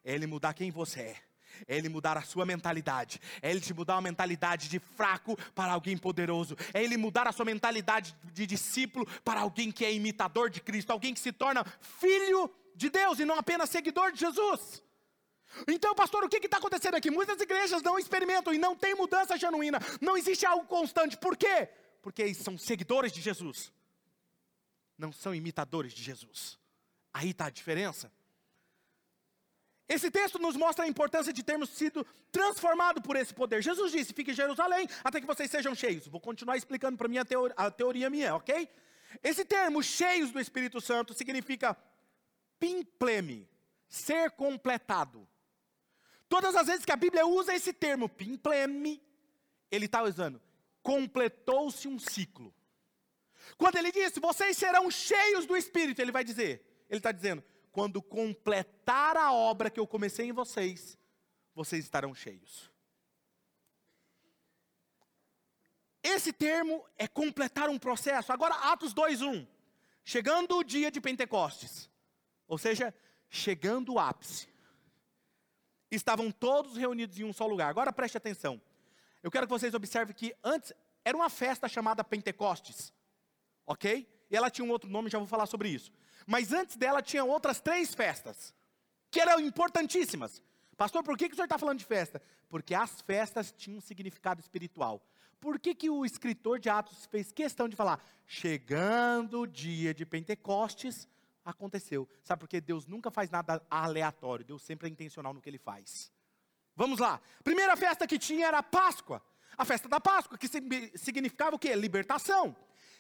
É 0.07 0.14
ele 0.14 0.27
mudar 0.27 0.55
quem 0.55 0.71
você 0.71 1.01
é 1.01 1.16
é 1.66 1.77
Ele 1.77 1.88
mudar 1.88 2.19
a 2.19 2.23
sua 2.23 2.45
mentalidade, 2.45 3.21
é 3.40 3.51
Ele 3.51 3.61
te 3.61 3.73
mudar 3.73 3.95
uma 3.95 4.03
mentalidade 4.03 4.69
de 4.69 4.79
fraco 4.79 5.37
para 5.55 5.73
alguém 5.73 5.97
poderoso, 5.97 6.57
é 6.75 6.83
Ele 6.83 6.97
mudar 6.97 7.27
a 7.27 7.33
sua 7.33 7.45
mentalidade 7.45 8.16
de 8.33 8.47
discípulo 8.47 9.07
para 9.25 9.40
alguém 9.40 9.71
que 9.71 9.85
é 9.85 9.92
imitador 9.92 10.51
de 10.51 10.61
Cristo, 10.61 10.90
alguém 10.90 11.14
que 11.14 11.21
se 11.21 11.33
torna 11.33 11.64
filho 11.81 12.51
de 12.75 12.90
Deus 12.90 13.19
e 13.19 13.25
não 13.25 13.38
apenas 13.38 13.71
seguidor 13.71 14.12
de 14.12 14.21
Jesus. 14.21 14.83
Então, 15.66 15.95
pastor, 15.95 16.25
o 16.25 16.29
que 16.29 16.45
está 16.45 16.59
acontecendo 16.59 16.97
aqui? 16.97 17.11
Muitas 17.11 17.40
igrejas 17.40 17.83
não 17.83 17.99
experimentam 17.99 18.53
e 18.53 18.59
não 18.59 18.77
tem 18.77 18.95
mudança 18.95 19.38
genuína, 19.38 19.79
não 20.01 20.16
existe 20.16 20.45
algo 20.45 20.66
constante, 20.66 21.16
por 21.16 21.37
quê? 21.37 21.69
Porque 22.03 22.35
são 22.35 22.59
seguidores 22.59 23.12
de 23.12 23.21
Jesus, 23.21 23.73
não 24.99 25.12
são 25.12 25.35
imitadores 25.35 25.92
de 25.92 26.03
Jesus. 26.03 26.59
Aí 27.12 27.31
está 27.31 27.47
a 27.47 27.51
diferença. 27.51 28.12
Esse 29.88 30.11
texto 30.11 30.38
nos 30.38 30.57
mostra 30.57 30.85
a 30.85 30.88
importância 30.88 31.33
de 31.33 31.42
termos 31.42 31.70
sido 31.70 32.05
transformados 32.33 33.03
por 33.03 33.14
esse 33.14 33.33
poder. 33.33 33.62
Jesus 33.62 33.92
disse: 33.92 34.12
fique 34.12 34.33
em 34.33 34.35
Jerusalém 34.35 34.88
até 35.05 35.20
que 35.20 35.27
vocês 35.27 35.51
sejam 35.51 35.75
cheios. 35.75 36.09
Vou 36.09 36.20
continuar 36.20 36.57
explicando 36.57 36.99
para 36.99 37.07
mim 37.07 37.18
a, 37.18 37.25
teoria, 37.25 37.55
a 37.57 37.70
teoria 37.70 38.11
minha, 38.11 38.35
ok? 38.35 38.68
Esse 39.22 39.44
termo, 39.44 39.83
cheios 39.83 40.33
do 40.33 40.40
Espírito 40.40 40.81
Santo, 40.81 41.14
significa 41.14 41.77
pimpleme, 42.59 43.49
ser 43.88 44.33
completado. 44.33 45.27
Todas 46.29 46.57
as 46.57 46.66
vezes 46.66 46.85
que 46.85 46.92
a 46.92 46.96
Bíblia 46.96 47.25
usa 47.25 47.55
esse 47.55 47.72
termo, 47.72 48.09
pimpleme, 48.09 49.01
ele 49.70 49.87
está 49.87 50.03
usando, 50.03 50.42
completou-se 50.83 51.87
um 51.87 51.99
ciclo. 51.99 52.53
Quando 53.57 53.77
ele 53.77 53.92
diz, 53.92 54.12
vocês 54.18 54.57
serão 54.57 54.90
cheios 54.90 55.46
do 55.46 55.57
Espírito, 55.57 56.03
ele 56.03 56.11
vai 56.11 56.25
dizer, 56.25 56.85
ele 56.90 56.99
está 56.99 57.12
dizendo, 57.12 57.44
quando 57.77 58.01
completar 58.01 59.19
a 59.19 59.35
obra 59.35 59.69
que 59.69 59.79
eu 59.79 59.87
comecei 59.87 60.29
em 60.29 60.33
vocês, 60.33 60.97
vocês 61.55 61.85
estarão 61.85 62.15
cheios. 62.15 62.73
Esse 66.03 66.33
termo 66.33 66.83
é 66.97 67.07
completar 67.07 67.69
um 67.69 67.79
processo. 67.79 68.33
Agora, 68.33 68.55
Atos 68.73 68.95
2:1. 68.95 69.47
Chegando 70.03 70.57
o 70.57 70.65
dia 70.65 70.91
de 70.91 71.03
Pentecostes, 71.03 71.91
ou 72.49 72.57
seja, 72.57 72.95
chegando 73.29 73.93
o 73.93 73.99
ápice. 73.99 74.49
Estavam 75.91 76.33
todos 76.33 76.79
reunidos 76.79 77.21
em 77.21 77.25
um 77.25 77.33
só 77.35 77.47
lugar. 77.47 77.69
Agora 77.69 77.93
preste 77.93 78.17
atenção. 78.17 78.59
Eu 79.23 79.31
quero 79.31 79.47
que 79.47 79.53
vocês 79.53 79.75
observem 79.75 80.17
que 80.17 80.35
antes 80.43 80.73
era 81.05 81.15
uma 81.15 81.29
festa 81.29 81.69
chamada 81.69 82.03
Pentecostes. 82.03 82.91
OK? 83.67 84.09
E 84.31 84.35
ela 84.35 84.49
tinha 84.49 84.65
um 84.65 84.71
outro 84.71 84.89
nome, 84.89 85.11
já 85.11 85.19
vou 85.19 85.27
falar 85.27 85.45
sobre 85.45 85.69
isso. 85.69 85.93
Mas 86.27 86.53
antes 86.53 86.77
dela 86.77 87.01
tinha 87.01 87.25
outras 87.25 87.61
três 87.61 87.95
festas, 87.95 88.53
que 89.11 89.21
eram 89.21 89.39
importantíssimas. 89.39 90.43
Pastor, 90.77 91.03
por 91.05 91.17
que, 91.17 91.29
que 91.29 91.33
o 91.33 91.37
senhor 91.37 91.47
está 91.47 91.57
falando 91.57 91.79
de 91.79 91.85
festa? 91.85 92.21
Porque 92.49 92.75
as 92.75 93.01
festas 93.01 93.53
tinham 93.53 93.79
um 93.79 93.81
significado 93.81 94.41
espiritual. 94.41 95.01
Por 95.41 95.59
que, 95.61 95.75
que 95.75 95.89
o 95.89 96.05
escritor 96.05 96.59
de 96.59 96.69
Atos 96.69 97.07
fez 97.07 97.31
questão 97.31 97.69
de 97.69 97.77
falar, 97.77 98.03
chegando 98.27 99.43
o 99.43 99.47
dia 99.47 99.95
de 99.95 100.05
Pentecostes, 100.05 101.09
aconteceu? 101.45 102.09
Sabe 102.25 102.41
por 102.41 102.49
que 102.49 102.61
Deus 102.61 102.87
nunca 102.87 103.11
faz 103.11 103.31
nada 103.31 103.62
aleatório, 103.71 104.45
Deus 104.45 104.62
sempre 104.62 104.89
é 104.89 104.91
intencional 104.91 105.33
no 105.33 105.41
que 105.41 105.49
ele 105.49 105.59
faz. 105.59 106.12
Vamos 106.75 106.99
lá. 106.99 107.21
Primeira 107.45 107.77
festa 107.77 108.07
que 108.07 108.19
tinha 108.19 108.49
era 108.49 108.59
a 108.59 108.62
Páscoa. 108.62 109.23
A 109.57 109.65
festa 109.65 109.89
da 109.89 110.01
Páscoa, 110.01 110.37
que 110.37 110.49
significava 110.99 111.57
o 111.57 111.59
quê? 111.59 111.75
Libertação 111.75 112.55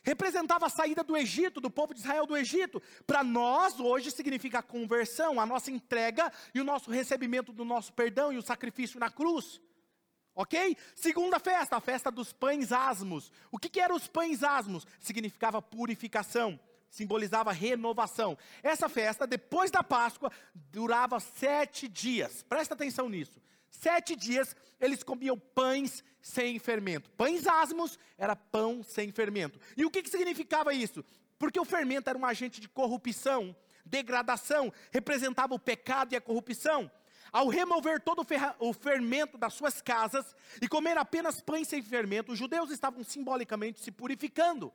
representava 0.06 0.66
a 0.66 0.70
saída 0.70 1.02
do 1.02 1.16
Egito, 1.16 1.60
do 1.60 1.68
povo 1.68 1.92
de 1.92 1.98
Israel 1.98 2.26
do 2.26 2.36
Egito. 2.36 2.80
Para 3.04 3.24
nós, 3.24 3.80
hoje, 3.80 4.12
significa 4.12 4.60
a 4.60 4.62
conversão, 4.62 5.40
a 5.40 5.44
nossa 5.44 5.68
entrega 5.68 6.32
e 6.54 6.60
o 6.60 6.64
nosso 6.64 6.92
recebimento 6.92 7.52
do 7.52 7.64
nosso 7.64 7.92
perdão 7.92 8.32
e 8.32 8.38
o 8.38 8.42
sacrifício 8.42 9.00
na 9.00 9.10
cruz. 9.10 9.60
Ok? 10.32 10.76
Segunda 10.94 11.40
festa, 11.40 11.76
a 11.76 11.80
festa 11.80 12.08
dos 12.08 12.32
pães 12.32 12.70
asmos. 12.70 13.32
O 13.50 13.58
que, 13.58 13.68
que 13.68 13.80
eram 13.80 13.96
os 13.96 14.06
pães 14.06 14.44
asmos? 14.44 14.86
Significava 15.00 15.60
purificação. 15.60 16.60
simbolizava 16.88 17.50
renovação. 17.50 18.38
Essa 18.62 18.88
festa, 18.88 19.26
depois 19.26 19.72
da 19.72 19.82
Páscoa, 19.82 20.30
durava 20.54 21.18
sete 21.18 21.88
dias. 21.88 22.44
Presta 22.44 22.74
atenção 22.74 23.08
nisso. 23.08 23.42
Sete 23.80 24.16
dias 24.16 24.56
eles 24.80 25.02
comiam 25.02 25.38
pães 25.38 26.02
sem 26.20 26.58
fermento. 26.58 27.10
Pães 27.10 27.46
asmos 27.46 27.98
era 28.16 28.34
pão 28.34 28.82
sem 28.82 29.12
fermento. 29.12 29.60
E 29.76 29.84
o 29.84 29.90
que, 29.90 30.02
que 30.02 30.10
significava 30.10 30.72
isso? 30.72 31.04
Porque 31.38 31.60
o 31.60 31.64
fermento 31.64 32.08
era 32.08 32.18
um 32.18 32.24
agente 32.24 32.60
de 32.60 32.68
corrupção, 32.68 33.54
degradação, 33.84 34.72
representava 34.90 35.54
o 35.54 35.58
pecado 35.58 36.12
e 36.12 36.16
a 36.16 36.20
corrupção. 36.20 36.90
Ao 37.32 37.48
remover 37.48 38.00
todo 38.00 38.26
o 38.60 38.72
fermento 38.72 39.36
das 39.36 39.52
suas 39.52 39.82
casas 39.82 40.34
e 40.62 40.68
comer 40.68 40.96
apenas 40.96 41.40
pães 41.40 41.68
sem 41.68 41.82
fermento, 41.82 42.32
os 42.32 42.38
judeus 42.38 42.70
estavam 42.70 43.04
simbolicamente 43.04 43.80
se 43.80 43.90
purificando 43.90 44.72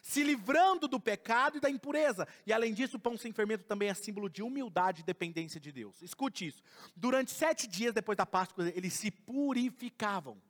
se 0.00 0.22
livrando 0.22 0.88
do 0.88 1.00
pecado 1.00 1.58
e 1.58 1.60
da 1.60 1.68
impureza. 1.68 2.26
E 2.46 2.52
além 2.52 2.72
disso, 2.72 2.96
o 2.96 3.00
pão 3.00 3.16
sem 3.16 3.32
fermento 3.32 3.64
também 3.64 3.88
é 3.88 3.94
símbolo 3.94 4.30
de 4.30 4.42
humildade 4.42 5.02
e 5.02 5.04
dependência 5.04 5.60
de 5.60 5.72
Deus. 5.72 6.00
Escute 6.02 6.46
isso. 6.46 6.62
Durante 6.96 7.30
sete 7.30 7.66
dias 7.66 7.92
depois 7.92 8.16
da 8.16 8.24
Páscoa, 8.24 8.70
eles 8.74 8.94
se 8.94 9.10
purificavam. 9.10 10.40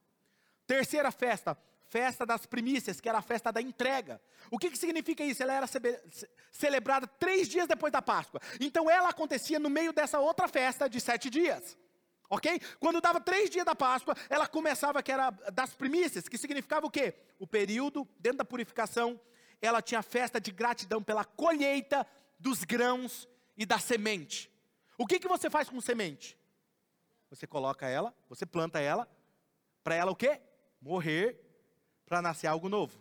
Terceira 0.66 1.11
festa, 1.11 1.57
festa 1.88 2.24
das 2.24 2.46
primícias, 2.46 3.00
que 3.00 3.09
era 3.09 3.18
a 3.18 3.22
festa 3.22 3.52
da 3.52 3.61
entrega. 3.61 4.20
O 4.50 4.59
que, 4.59 4.70
que 4.70 4.78
significa 4.78 5.24
isso? 5.24 5.42
Ela 5.42 5.55
era 5.55 5.66
celebrada 6.50 7.07
três 7.07 7.48
dias 7.48 7.68
depois 7.68 7.92
da 7.92 8.00
Páscoa. 8.00 8.40
Então 8.61 8.90
ela 8.90 9.11
acontecia 9.11 9.59
no 9.59 9.68
meio 9.68 9.92
dessa 9.92 10.18
outra 10.18 10.48
festa 10.48 10.88
de 10.88 11.00
sete 11.00 11.28
dias. 11.28 11.76
Ok? 12.35 12.59
Quando 12.81 12.99
dava 12.99 13.21
três 13.21 13.51
dias 13.51 13.66
da 13.66 13.75
Páscoa, 13.75 14.16
ela 14.31 14.49
começava 14.49 15.03
que 15.03 15.12
era 15.12 15.29
das 15.53 15.75
primícias, 15.75 16.27
que 16.27 16.38
significava 16.38 16.87
o 16.87 16.90
quê? 16.90 17.14
O 17.38 17.47
período 17.47 18.09
dentro 18.18 18.38
da 18.38 18.45
purificação 18.45 19.21
ela 19.61 19.83
tinha 19.83 20.03
festa 20.03 20.40
de 20.40 20.51
gratidão 20.51 21.03
pela 21.03 21.27
colheita 21.27 22.07
dos 22.38 22.64
grãos 22.64 23.29
e 23.55 23.66
da 23.66 23.79
semente. 23.79 24.51
O 24.97 25.07
que, 25.07 25.21
que 25.21 25.29
você 25.29 25.51
faz 25.51 25.68
com 25.68 25.79
semente? 25.79 26.38
Você 27.29 27.47
coloca 27.47 27.87
ela, 27.87 28.14
você 28.31 28.47
planta 28.47 28.81
ela, 28.81 29.07
para 29.85 29.95
ela 29.95 30.11
o 30.11 30.16
quê? 30.16 30.40
Morrer, 30.81 31.38
para 32.07 32.23
nascer 32.23 32.47
algo 32.47 32.66
novo. 32.66 32.99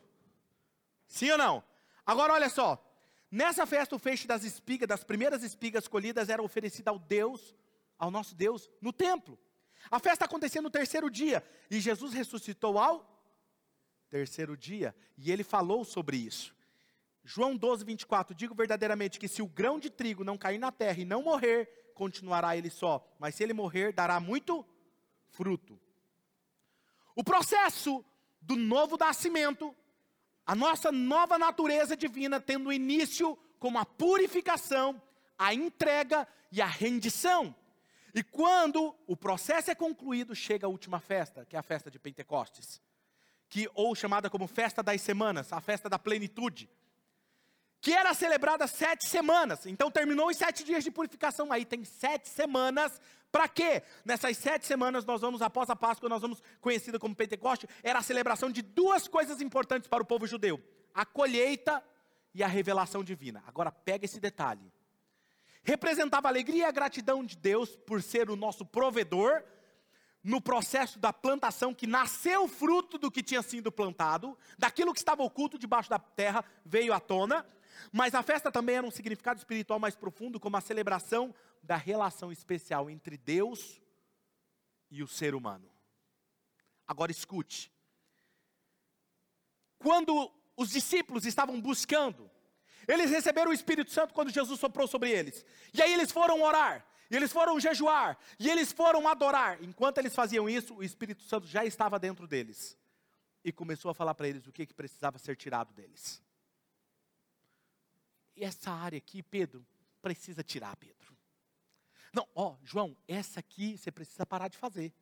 Sim 1.08 1.32
ou 1.32 1.38
não? 1.38 1.64
Agora 2.06 2.34
olha 2.34 2.50
só, 2.50 2.86
nessa 3.32 3.66
festa 3.66 3.96
o 3.96 4.00
feixe 4.00 4.28
das 4.28 4.44
espigas, 4.44 4.90
das 4.90 5.06
primeiras 5.06 5.42
espigas 5.42 5.88
colhidas 5.88 6.28
era 6.28 6.44
oferecido 6.44 6.90
ao 6.90 7.00
Deus, 7.00 7.56
ao 8.02 8.10
nosso 8.10 8.34
Deus, 8.34 8.68
no 8.82 8.92
templo. 8.92 9.38
A 9.92 10.00
festa 10.00 10.26
acontecia 10.26 10.60
no 10.60 10.72
terceiro 10.72 11.08
dia, 11.08 11.48
e 11.70 11.80
Jesus 11.80 12.14
ressuscitou 12.14 12.80
ao 12.80 13.08
terceiro 14.10 14.58
dia, 14.58 14.96
e 15.16 15.32
ele 15.32 15.44
falou 15.44 15.86
sobre 15.86 16.18
isso. 16.18 16.54
João 17.24 17.56
12, 17.56 17.86
24: 17.86 18.34
Digo 18.36 18.56
verdadeiramente 18.56 19.20
que 19.20 19.28
se 19.28 19.44
o 19.44 19.48
grão 19.48 19.80
de 19.80 19.92
trigo 19.92 20.24
não 20.24 20.36
cair 20.36 20.58
na 20.58 20.72
terra 20.72 21.00
e 21.00 21.06
não 21.06 21.22
morrer, 21.22 21.92
continuará 21.94 22.58
ele 22.58 22.72
só, 22.72 23.08
mas 23.20 23.36
se 23.36 23.44
ele 23.44 23.54
morrer, 23.54 23.94
dará 23.94 24.20
muito 24.20 24.66
fruto. 25.30 25.80
O 27.16 27.24
processo 27.24 28.04
do 28.42 28.56
novo 28.56 28.98
nascimento, 28.98 29.76
a 30.44 30.56
nossa 30.56 30.92
nova 30.92 31.38
natureza 31.38 31.96
divina, 31.96 32.42
tendo 32.42 32.74
início 32.74 33.38
com 33.60 33.78
a 33.78 33.86
purificação, 33.86 35.00
a 35.38 35.54
entrega 35.54 36.28
e 36.52 36.60
a 36.60 36.66
rendição. 36.66 37.56
E 38.14 38.24
quando 38.24 38.96
o 39.08 39.16
processo 39.16 39.72
é 39.72 39.76
concluído, 39.76 40.36
chega 40.36 40.66
a 40.68 40.70
última 40.70 41.00
festa, 41.00 41.46
que 41.46 41.56
é 41.56 41.60
a 41.60 41.64
festa 41.64 41.90
de 41.90 42.00
Pentecostes 42.00 42.82
que 43.52 43.70
ou 43.76 43.94
chamada 43.94 44.30
como 44.30 44.48
festa 44.48 44.82
das 44.82 45.02
semanas, 45.02 45.52
a 45.52 45.60
festa 45.60 45.90
da 45.90 46.00
plenitude, 46.00 46.70
que 47.82 47.92
era 47.92 48.14
celebrada 48.14 48.66
sete 48.66 49.06
semanas. 49.10 49.66
Então 49.66 49.92
terminou 49.92 50.30
os 50.30 50.38
sete 50.38 50.64
dias 50.64 50.86
de 50.86 50.90
purificação. 50.90 51.52
Aí 51.52 51.66
tem 51.66 51.84
sete 51.84 52.30
semanas. 52.30 53.02
Para 53.30 53.50
quê? 53.50 53.84
Nessas 54.06 54.38
sete 54.38 54.66
semanas 54.66 55.04
nós 55.04 55.20
vamos, 55.20 55.42
após 55.42 55.70
a 55.70 55.76
Páscoa, 55.76 56.08
nós 56.08 56.22
vamos 56.22 56.42
conhecida 56.62 56.98
como 56.98 57.14
Pentecoste, 57.14 57.68
era 57.84 58.00
a 58.00 58.04
celebração 58.04 58.50
de 58.50 58.62
duas 58.62 59.06
coisas 59.08 59.42
importantes 59.42 59.90
para 59.90 60.02
o 60.02 60.06
povo 60.06 60.26
judeu: 60.26 60.62
a 60.94 61.06
colheita 61.06 61.84
e 62.34 62.42
a 62.42 62.48
revelação 62.48 63.04
divina. 63.04 63.44
Agora 63.46 63.70
pega 63.70 64.06
esse 64.06 64.20
detalhe. 64.20 64.72
Representava 65.64 66.28
a 66.28 66.32
alegria 66.32 66.64
e 66.64 66.66
a 66.66 66.72
gratidão 66.72 67.24
de 67.24 67.38
Deus 67.38 67.76
por 67.76 68.02
ser 68.02 68.30
o 68.30 68.36
nosso 68.36 68.66
provedor 68.66 69.44
no 70.24 70.40
processo 70.40 71.00
da 71.00 71.12
plantação, 71.12 71.74
que 71.74 71.88
nasceu 71.88 72.48
fruto 72.48 72.98
do 72.98 73.10
que 73.10 73.24
tinha 73.24 73.42
sido 73.42 73.72
plantado, 73.72 74.38
daquilo 74.58 74.94
que 74.94 75.00
estava 75.00 75.24
oculto 75.24 75.58
debaixo 75.58 75.90
da 75.90 75.98
terra, 75.98 76.46
veio 76.64 76.94
à 76.94 77.00
tona, 77.00 77.46
mas 77.92 78.14
a 78.14 78.22
festa 78.22 78.52
também 78.52 78.76
era 78.76 78.86
um 78.86 78.92
significado 78.92 79.40
espiritual 79.40 79.80
mais 79.80 79.96
profundo, 79.96 80.40
como 80.40 80.58
a 80.58 80.62
celebração 80.62 81.34
da 81.64 81.76
relação 81.76 82.32
especial 82.32 82.90
entre 82.90 83.18
Deus 83.18 83.82
e 84.90 85.02
o 85.02 85.08
ser 85.08 85.34
humano. 85.34 85.70
Agora 86.88 87.12
escute. 87.12 87.72
Quando 89.80 90.32
os 90.56 90.70
discípulos 90.70 91.26
estavam 91.26 91.60
buscando, 91.60 92.30
eles 92.88 93.10
receberam 93.12 93.52
o 93.52 93.54
Espírito 93.54 93.92
Santo 93.92 94.14
quando 94.14 94.32
Jesus 94.32 94.60
soprou 94.60 94.88
sobre 94.88 95.10
eles. 95.10 95.46
E 95.74 95.82
aí 95.82 95.94
eles 95.94 96.12
foram 96.12 96.42
orar. 96.42 96.86
E 97.12 97.16
eles 97.16 97.34
foram 97.34 97.60
jejuar, 97.60 98.18
e 98.40 98.50
eles 98.50 98.72
foram 98.72 99.06
adorar. 99.06 99.62
Enquanto 99.62 99.98
eles 99.98 100.16
faziam 100.16 100.48
isso, 100.50 100.76
o 100.76 100.82
Espírito 100.82 101.22
Santo 101.24 101.46
já 101.46 101.66
estava 101.66 102.00
dentro 102.00 102.26
deles. 102.26 102.78
E 103.44 103.52
começou 103.52 103.92
a 103.92 103.94
falar 103.94 104.16
para 104.16 104.30
eles 104.30 104.48
o 104.48 104.52
que, 104.52 104.66
que 104.66 104.74
precisava 104.74 105.20
ser 105.20 105.36
tirado 105.36 105.74
deles. 105.74 106.24
E 108.34 108.46
essa 108.46 108.72
área 108.72 108.98
aqui, 108.98 109.22
Pedro, 109.22 109.68
precisa 110.02 110.42
tirar, 110.42 110.74
Pedro. 110.78 111.14
Não, 112.14 112.26
ó, 112.34 112.56
João, 112.64 112.96
essa 113.06 113.42
aqui 113.42 113.78
você 113.78 113.92
precisa 113.92 114.26
parar 114.26 114.48
de 114.48 114.58
fazer. 114.58 114.94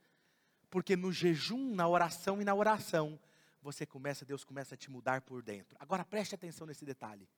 Porque 0.67 0.95
no 0.95 1.11
jejum, 1.11 1.75
na 1.75 1.87
oração 1.87 2.41
e 2.41 2.45
na 2.45 2.55
oração, 2.55 3.19
você 3.61 3.85
começa, 3.85 4.25
Deus 4.25 4.43
começa 4.43 4.73
a 4.73 4.77
te 4.77 4.89
mudar 4.89 5.21
por 5.21 5.43
dentro. 5.43 5.77
Agora 5.79 6.03
preste 6.03 6.33
atenção 6.33 6.65
nesse 6.65 6.85
detalhe. 6.85 7.29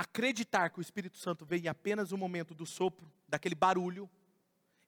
Acreditar 0.00 0.70
que 0.70 0.78
o 0.78 0.80
Espírito 0.80 1.18
Santo 1.18 1.44
vem 1.44 1.64
em 1.64 1.68
apenas 1.68 2.10
um 2.10 2.16
momento 2.16 2.54
do 2.54 2.64
sopro, 2.64 3.12
daquele 3.28 3.54
barulho, 3.54 4.08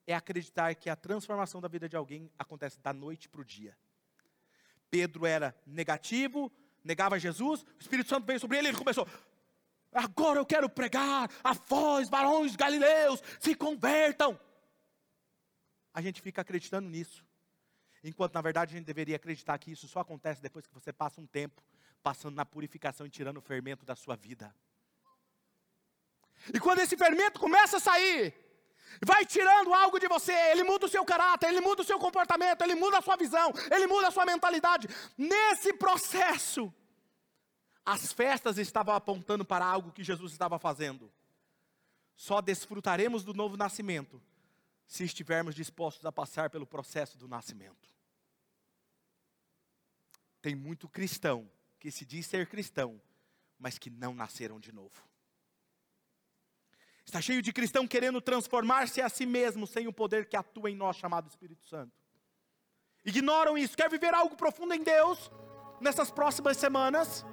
é 0.07 0.14
acreditar 0.14 0.75
que 0.75 0.88
a 0.88 0.96
transformação 0.96 1.61
da 1.61 1.68
vida 1.68 1.87
de 1.87 1.94
alguém 1.94 2.33
acontece 2.38 2.81
da 2.81 2.94
noite 2.94 3.29
para 3.29 3.42
o 3.42 3.44
dia. 3.44 3.77
Pedro 4.90 5.27
era 5.27 5.55
negativo, 5.66 6.51
negava 6.83 7.18
Jesus, 7.18 7.61
o 7.61 7.66
Espírito 7.79 8.09
Santo 8.09 8.27
veio 8.27 8.40
sobre 8.40 8.57
ele 8.57 8.68
e 8.68 8.70
ele 8.70 8.79
começou. 8.79 9.07
Agora 9.92 10.40
eu 10.40 10.46
quero 10.46 10.66
pregar 10.66 11.31
a 11.44 11.53
voz, 11.53 12.09
varões 12.09 12.57
galileus, 12.57 13.22
se 13.38 13.55
convertam. 13.55 14.40
A 15.92 16.01
gente 16.01 16.22
fica 16.22 16.40
acreditando 16.40 16.88
nisso. 16.88 17.22
Enquanto 18.03 18.33
na 18.33 18.40
verdade 18.40 18.75
a 18.75 18.79
gente 18.79 18.87
deveria 18.87 19.16
acreditar 19.16 19.59
que 19.59 19.72
isso 19.72 19.87
só 19.87 20.01
acontece 20.01 20.40
depois 20.40 20.66
que 20.66 20.72
você 20.72 20.90
passa 20.90 21.20
um 21.20 21.27
tempo 21.27 21.62
passando 22.03 22.35
na 22.35 22.46
purificação 22.46 23.07
e 23.07 23.11
tirando 23.11 23.37
o 23.37 23.42
fermento 23.42 23.85
da 23.85 23.94
sua 23.94 24.16
vida. 24.16 24.55
E 26.52 26.59
quando 26.59 26.81
esse 26.81 26.96
fermento 26.96 27.38
começa 27.38 27.76
a 27.76 27.81
sair, 27.81 28.35
vai 29.05 29.26
tirando 29.26 29.74
algo 29.74 29.98
de 29.98 30.09
você, 30.09 30.33
ele 30.50 30.64
muda 30.64 30.87
o 30.87 30.88
seu 30.88 31.05
caráter, 31.05 31.48
ele 31.48 31.61
muda 31.61 31.83
o 31.83 31.85
seu 31.85 31.98
comportamento, 31.98 32.62
ele 32.62 32.74
muda 32.74 32.98
a 32.98 33.02
sua 33.02 33.16
visão, 33.16 33.52
ele 33.70 33.87
muda 33.87 34.09
a 34.09 34.11
sua 34.11 34.24
mentalidade. 34.24 34.88
Nesse 35.16 35.72
processo, 35.72 36.72
as 37.85 38.12
festas 38.12 38.59
estavam 38.59 38.94
apontando 38.94 39.44
para 39.44 39.64
algo 39.64 39.92
que 39.92 40.05
Jesus 40.05 40.33
estava 40.33 40.59
fazendo. 40.59 41.12
Só 42.16 42.40
desfrutaremos 42.40 43.24
do 43.24 43.35
novo 43.35 43.57
nascimento 43.57 44.22
se 44.87 45.05
estivermos 45.05 45.55
dispostos 45.55 46.05
a 46.05 46.12
passar 46.12 46.50
pelo 46.50 46.66
processo 46.66 47.16
do 47.18 47.26
nascimento. 47.26 47.90
Tem 50.40 50.55
muito 50.55 50.88
cristão 50.88 51.50
que 51.78 51.90
se 51.90 52.05
diz 52.05 52.26
ser 52.26 52.46
cristão, 52.46 53.00
mas 53.59 53.78
que 53.78 53.90
não 53.90 54.14
nasceram 54.14 54.61
de 54.61 54.72
novo. 54.72 55.02
Está 57.04 57.20
cheio 57.20 57.42
de 57.42 57.52
cristão 57.52 57.86
querendo 57.86 58.20
transformar-se 58.20 59.00
a 59.00 59.08
si 59.08 59.26
mesmo 59.26 59.66
sem 59.66 59.86
o 59.86 59.92
poder 59.92 60.28
que 60.28 60.36
atua 60.36 60.70
em 60.70 60.76
nós, 60.76 60.96
chamado 60.96 61.29
Espírito 61.29 61.66
Santo. 61.66 61.92
Ignoram 63.04 63.58
isso. 63.58 63.77
Quer 63.77 63.90
viver 63.90 64.14
algo 64.14 64.37
profundo 64.37 64.72
em 64.74 64.83
Deus 64.83 65.31
nessas 65.81 66.10
próximas 66.10 66.56
semanas? 66.56 67.27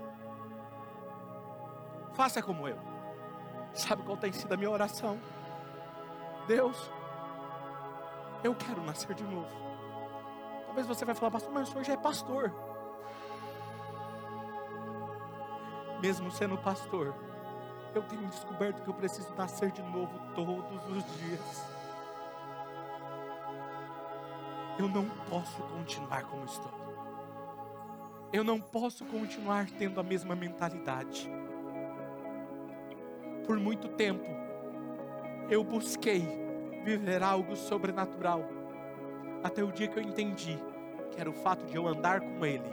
Faça 2.16 2.42
como 2.42 2.68
eu. 2.68 2.80
Sabe 3.74 4.04
qual 4.04 4.18
tem 4.18 4.34
sido 4.34 4.52
a 4.52 4.58
minha 4.58 4.70
oração? 4.70 5.22
Deus, 6.48 6.92
eu 8.44 8.56
quero 8.56 8.84
nascer 8.84 9.14
de 9.14 9.24
novo. 9.24 9.50
Talvez 10.66 10.88
você 10.88 11.06
vai 11.06 11.14
falar, 11.14 11.32
pastor, 11.32 11.52
mas 11.52 11.68
o 11.68 11.72
senhor 11.72 11.84
já 11.84 11.94
é 11.94 11.98
pastor. 11.98 12.52
Mesmo 16.02 16.32
sendo 16.32 16.58
pastor, 16.58 17.14
eu 17.96 18.04
tenho 18.04 18.28
descoberto 18.28 18.82
que 18.84 18.90
eu 18.90 18.94
preciso 18.94 19.34
nascer 19.36 19.72
de 19.72 19.82
novo 19.82 20.12
todos 20.36 20.82
os 20.90 21.04
dias. 21.18 21.66
Eu 24.78 24.88
não 24.88 25.06
posso 25.30 25.62
continuar 25.64 26.24
como 26.24 26.46
estou. 26.46 26.72
Eu 28.32 28.44
não 28.44 28.62
posso 28.62 29.04
continuar 29.06 29.68
tendo 29.78 30.00
a 30.00 30.04
mesma 30.04 30.36
mentalidade. 30.36 31.30
Por 33.46 33.58
muito 33.58 33.88
tempo, 33.90 34.30
eu 35.50 35.64
busquei 35.64 36.22
viver 36.84 37.24
algo 37.24 37.56
sobrenatural, 37.56 38.44
até 39.44 39.64
o 39.64 39.72
dia 39.72 39.88
que 39.88 39.98
eu 39.98 40.04
entendi 40.04 40.58
que 41.12 41.20
era 41.20 41.30
o 41.30 41.34
fato 41.34 41.66
de 41.66 41.76
eu 41.76 41.88
andar 41.88 42.22
com 42.22 42.46
Ele 42.46 42.70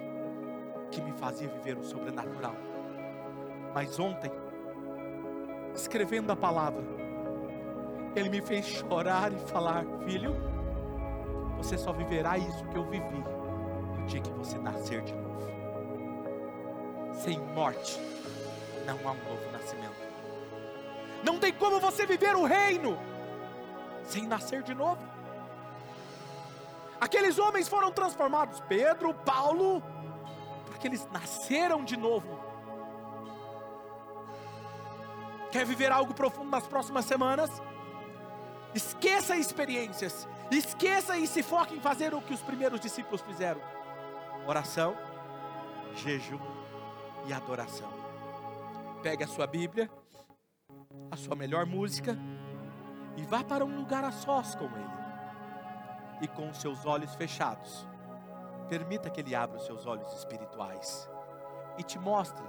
que 0.90 1.00
me 1.00 1.12
fazia 1.12 1.48
viver 1.48 1.76
o 1.76 1.84
sobrenatural. 1.84 2.54
Mas 3.74 3.98
ontem, 3.98 4.30
escrevendo 5.76 6.32
a 6.32 6.36
palavra, 6.36 6.82
Ele 8.14 8.28
me 8.28 8.40
fez 8.40 8.66
chorar 8.66 9.32
e 9.32 9.38
falar: 9.50 9.84
Filho, 10.04 10.34
você 11.56 11.76
só 11.76 11.92
viverá 11.92 12.38
isso 12.38 12.64
que 12.66 12.76
eu 12.76 12.84
vivi 12.84 13.24
no 13.98 14.06
dia 14.06 14.20
que 14.20 14.30
você 14.30 14.58
nascer 14.58 15.02
de 15.02 15.14
novo. 15.14 15.36
Sem 17.12 17.38
morte, 17.38 18.00
não 18.86 18.96
há 19.08 19.12
um 19.12 19.24
novo 19.24 19.52
nascimento. 19.52 20.06
Não 21.22 21.38
tem 21.38 21.52
como 21.52 21.80
você 21.80 22.06
viver 22.06 22.34
o 22.34 22.44
reino 22.44 22.98
sem 24.04 24.26
nascer 24.26 24.62
de 24.62 24.74
novo. 24.74 25.02
Aqueles 27.00 27.38
homens 27.38 27.68
foram 27.68 27.90
transformados, 27.90 28.60
Pedro, 28.68 29.12
Paulo, 29.12 29.82
porque 30.66 30.86
eles 30.86 31.06
nasceram 31.12 31.84
de 31.84 31.96
novo. 31.96 32.45
Quer 35.56 35.64
viver 35.64 35.90
algo 35.90 36.12
profundo 36.12 36.50
nas 36.50 36.66
próximas 36.66 37.06
semanas? 37.06 37.62
Esqueça 38.74 39.38
experiências, 39.38 40.28
esqueça 40.50 41.16
e 41.16 41.26
se 41.26 41.42
foque 41.42 41.74
em 41.74 41.80
fazer 41.80 42.12
o 42.12 42.20
que 42.20 42.34
os 42.34 42.42
primeiros 42.42 42.78
discípulos 42.78 43.22
fizeram: 43.22 43.58
oração, 44.46 44.94
jejum 45.94 46.38
e 47.26 47.32
adoração. 47.32 47.90
Pegue 49.02 49.24
a 49.24 49.26
sua 49.26 49.46
Bíblia, 49.46 49.88
a 51.10 51.16
sua 51.16 51.34
melhor 51.34 51.64
música 51.64 52.18
e 53.16 53.22
vá 53.22 53.42
para 53.42 53.64
um 53.64 53.78
lugar 53.78 54.04
a 54.04 54.12
sós 54.12 54.54
com 54.54 54.66
Ele 54.66 56.20
e 56.20 56.28
com 56.28 56.50
os 56.50 56.58
seus 56.58 56.84
olhos 56.84 57.14
fechados, 57.14 57.88
permita 58.68 59.08
que 59.08 59.22
Ele 59.22 59.34
abra 59.34 59.56
os 59.56 59.64
seus 59.64 59.86
olhos 59.86 60.12
espirituais 60.18 61.08
e 61.78 61.82
te 61.82 61.98
mostre 61.98 62.44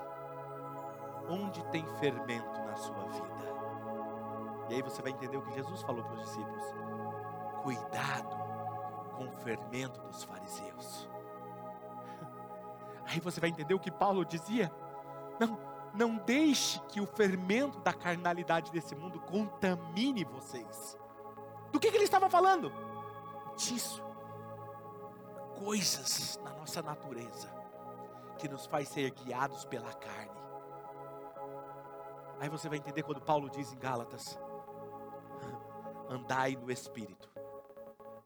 onde 1.29 1.63
tem 1.65 1.85
fermento 1.99 2.59
na 2.61 2.75
sua 2.75 3.03
vida. 3.05 3.27
E 4.69 4.75
aí 4.75 4.81
você 4.81 5.01
vai 5.01 5.11
entender 5.11 5.37
o 5.37 5.41
que 5.41 5.53
Jesus 5.53 5.81
falou 5.81 6.03
para 6.03 6.13
os 6.13 6.21
discípulos: 6.21 6.63
cuidado 7.63 8.35
com 9.15 9.25
o 9.27 9.31
fermento 9.31 9.99
dos 10.01 10.23
fariseus. 10.23 11.09
Aí 13.07 13.19
você 13.19 13.39
vai 13.39 13.49
entender 13.49 13.73
o 13.73 13.79
que 13.79 13.89
Paulo 13.89 14.25
dizia: 14.25 14.71
não, 15.39 15.57
não 15.93 16.17
deixe 16.17 16.79
que 16.89 16.99
o 16.99 17.05
fermento 17.05 17.79
da 17.79 17.93
carnalidade 17.93 18.71
desse 18.71 18.95
mundo 18.95 19.19
contamine 19.21 20.23
vocês. 20.25 20.97
Do 21.71 21.79
que, 21.79 21.89
que 21.89 21.97
ele 21.97 22.03
estava 22.03 22.29
falando? 22.29 22.71
disso. 23.57 24.03
Coisas 25.55 26.39
na 26.43 26.51
nossa 26.53 26.81
natureza 26.81 27.51
que 28.37 28.47
nos 28.47 28.67
faz 28.67 28.87
ser 28.89 29.09
guiados 29.11 29.65
pela 29.65 29.91
carne. 29.93 30.46
Aí 32.39 32.49
você 32.49 32.69
vai 32.69 32.77
entender 32.77 33.03
quando 33.03 33.21
Paulo 33.21 33.49
diz 33.49 33.73
em 33.73 33.77
Gálatas: 33.77 34.39
andai 36.09 36.55
no 36.55 36.71
espírito 36.71 37.29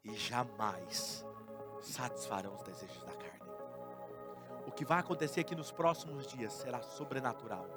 e 0.04 0.14
jamais 0.16 1.26
satisfarão 1.82 2.56
os 2.56 2.62
desejos 2.62 3.04
da 3.04 3.14
carne. 3.14 3.52
O 4.68 4.72
que 4.72 4.86
vai 4.86 5.00
acontecer 5.00 5.42
aqui 5.42 5.56
nos 5.56 5.72
próximos 5.72 6.28
dias 6.28 6.54
será 6.54 6.82
sobrenatural. 6.82 7.68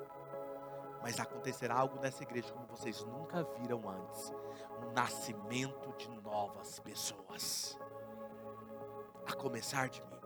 Mas 1.03 1.20
acontecerá 1.20 1.74
algo 1.74 2.01
nessa 2.01 2.22
igreja 2.22 2.53
como 2.53 2.66
vocês 2.66 3.05
nunca 3.05 3.45
viram 3.59 3.82
antes 3.89 4.32
um 4.82 4.93
nascimento 4.93 5.93
de 5.99 6.09
novas 6.09 6.80
pessoas, 6.80 7.78
a 9.26 9.35
começar 9.35 9.89
de 9.89 10.01
mim. 10.03 10.20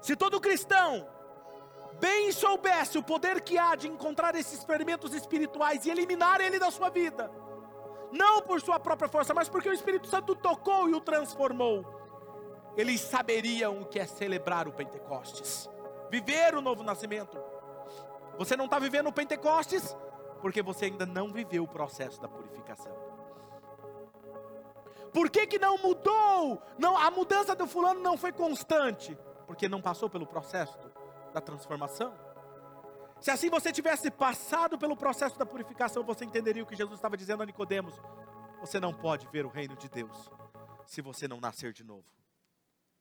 Se 0.00 0.16
todo 0.16 0.40
cristão 0.40 1.06
bem 2.00 2.32
soubesse 2.32 2.98
o 2.98 3.02
poder 3.02 3.40
que 3.40 3.58
há 3.58 3.74
de 3.74 3.88
encontrar 3.88 4.34
esses 4.34 4.58
experimentos 4.58 5.12
espirituais 5.12 5.84
e 5.84 5.90
eliminar 5.90 6.40
ele 6.40 6.58
da 6.58 6.70
sua 6.70 6.88
vida, 6.88 7.30
não 8.12 8.42
por 8.42 8.60
sua 8.60 8.78
própria 8.78 9.08
força, 9.08 9.34
mas 9.34 9.48
porque 9.48 9.68
o 9.68 9.72
Espírito 9.72 10.06
Santo 10.06 10.34
tocou 10.34 10.88
e 10.88 10.94
o 10.94 11.00
transformou, 11.00 11.84
eles 12.76 13.00
saberiam 13.00 13.82
o 13.82 13.86
que 13.86 13.98
é 13.98 14.06
celebrar 14.06 14.68
o 14.68 14.72
Pentecostes, 14.72 15.68
viver 16.10 16.54
o 16.54 16.60
novo 16.60 16.82
nascimento. 16.82 17.38
Você 18.38 18.56
não 18.56 18.66
está 18.66 18.78
vivendo 18.78 19.08
o 19.08 19.12
Pentecostes? 19.12 19.96
Porque 20.40 20.62
você 20.62 20.84
ainda 20.84 21.04
não 21.04 21.32
viveu 21.32 21.64
o 21.64 21.68
processo 21.68 22.20
da 22.20 22.28
purificação. 22.28 22.96
Por 25.12 25.28
que, 25.28 25.46
que 25.46 25.58
não 25.58 25.76
mudou? 25.78 26.62
Não, 26.78 26.96
a 26.96 27.10
mudança 27.10 27.56
do 27.56 27.66
fulano 27.66 28.00
não 28.00 28.16
foi 28.16 28.30
constante. 28.30 29.18
Porque 29.46 29.68
não 29.68 29.80
passou 29.80 30.08
pelo 30.08 30.26
processo 30.26 30.78
da 31.32 31.40
transformação. 31.40 32.14
Se 33.20 33.30
assim 33.30 33.50
você 33.50 33.72
tivesse 33.72 34.10
passado 34.10 34.78
pelo 34.78 34.96
processo 34.96 35.38
da 35.38 35.44
purificação, 35.44 36.04
você 36.04 36.24
entenderia 36.24 36.62
o 36.62 36.66
que 36.66 36.76
Jesus 36.76 36.98
estava 36.98 37.16
dizendo 37.16 37.42
a 37.42 37.46
Nicodemos. 37.46 37.94
Você 38.60 38.78
não 38.78 38.94
pode 38.94 39.26
ver 39.28 39.44
o 39.44 39.48
reino 39.48 39.76
de 39.76 39.88
Deus 39.88 40.30
se 40.86 41.02
você 41.02 41.26
não 41.26 41.40
nascer 41.40 41.72
de 41.72 41.84
novo. 41.84 42.06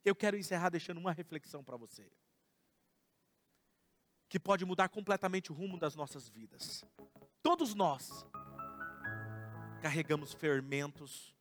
Eu 0.04 0.16
quero 0.16 0.38
encerrar 0.38 0.70
deixando 0.70 1.00
uma 1.00 1.12
reflexão 1.12 1.64
para 1.64 1.78
você. 1.78 2.10
Que 4.30 4.40
pode 4.40 4.66
mudar 4.66 4.90
completamente 4.90 5.52
o 5.52 5.56
rumo 5.56 5.78
das 5.78 5.96
nossas 5.96 6.28
vidas. 6.28 6.84
Todos 7.42 7.74
nós 7.74 8.26
carregamos 9.82 10.34
fermentos 10.34 11.34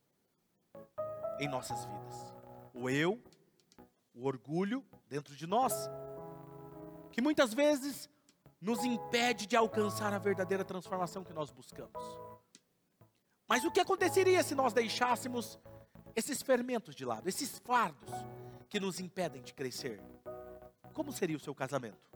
em 1.39 1.47
nossas 1.47 1.85
vidas. 1.85 2.15
O 2.73 2.89
eu, 2.89 3.21
o 4.13 4.25
orgulho 4.25 4.85
dentro 5.09 5.35
de 5.35 5.45
nós, 5.45 5.73
que 7.17 7.21
muitas 7.23 7.51
vezes 7.51 8.07
nos 8.61 8.83
impede 8.83 9.47
de 9.47 9.55
alcançar 9.55 10.13
a 10.13 10.19
verdadeira 10.19 10.63
transformação 10.63 11.23
que 11.23 11.33
nós 11.33 11.49
buscamos. 11.49 11.99
Mas 13.47 13.63
o 13.63 13.71
que 13.71 13.79
aconteceria 13.79 14.43
se 14.43 14.53
nós 14.53 14.71
deixássemos 14.71 15.57
esses 16.15 16.43
fermentos 16.43 16.93
de 16.93 17.03
lado, 17.03 17.27
esses 17.27 17.57
fardos 17.57 18.11
que 18.69 18.79
nos 18.79 18.99
impedem 18.99 19.41
de 19.41 19.51
crescer? 19.51 19.99
Como 20.93 21.11
seria 21.11 21.35
o 21.35 21.39
seu 21.39 21.55
casamento? 21.55 22.07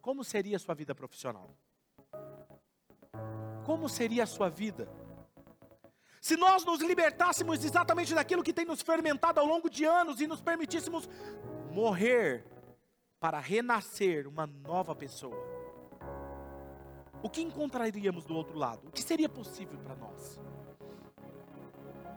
Como 0.00 0.22
seria 0.22 0.58
a 0.58 0.60
sua 0.60 0.76
vida 0.76 0.94
profissional? 0.94 1.50
como 3.64 3.88
seria 3.88 4.22
a 4.22 4.26
sua 4.28 4.48
vida? 4.48 4.88
Se 6.20 6.36
nós 6.36 6.64
nos 6.64 6.80
libertássemos 6.82 7.64
exatamente 7.64 8.14
daquilo 8.14 8.44
que 8.44 8.52
tem 8.52 8.64
nos 8.64 8.80
fermentado 8.80 9.40
ao 9.40 9.46
longo 9.46 9.68
de 9.68 9.84
anos 9.84 10.20
e 10.20 10.26
nos 10.28 10.40
permitíssemos 10.40 11.08
morrer 11.72 12.55
para 13.18 13.40
renascer 13.40 14.26
uma 14.26 14.46
nova 14.46 14.94
pessoa, 14.94 15.36
o 17.22 17.30
que 17.30 17.40
encontraríamos 17.40 18.24
do 18.24 18.34
outro 18.34 18.58
lado? 18.58 18.86
O 18.88 18.92
que 18.92 19.02
seria 19.02 19.28
possível 19.28 19.78
para 19.80 19.96
nós? 19.96 20.40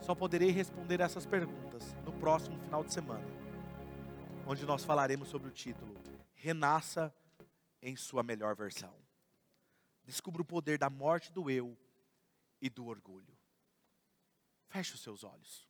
Só 0.01 0.13
poderei 0.13 0.51
responder 0.51 0.99
essas 0.99 1.25
perguntas 1.25 1.95
no 2.05 2.11
próximo 2.13 2.59
final 2.59 2.83
de 2.83 2.93
semana, 2.93 3.25
onde 4.45 4.65
nós 4.65 4.83
falaremos 4.83 5.29
sobre 5.29 5.47
o 5.47 5.51
título 5.51 5.99
Renasça 6.41 7.13
em 7.81 7.95
sua 7.97 8.23
melhor 8.23 8.55
versão. 8.55 8.93
Descubra 10.05 10.41
o 10.41 10.45
poder 10.45 10.77
da 10.77 10.89
morte 10.89 11.31
do 11.31 11.51
eu 11.51 11.77
e 12.61 12.69
do 12.69 12.87
orgulho. 12.87 13.37
Feche 14.69 14.95
os 14.95 15.01
seus 15.01 15.23
olhos. 15.23 15.68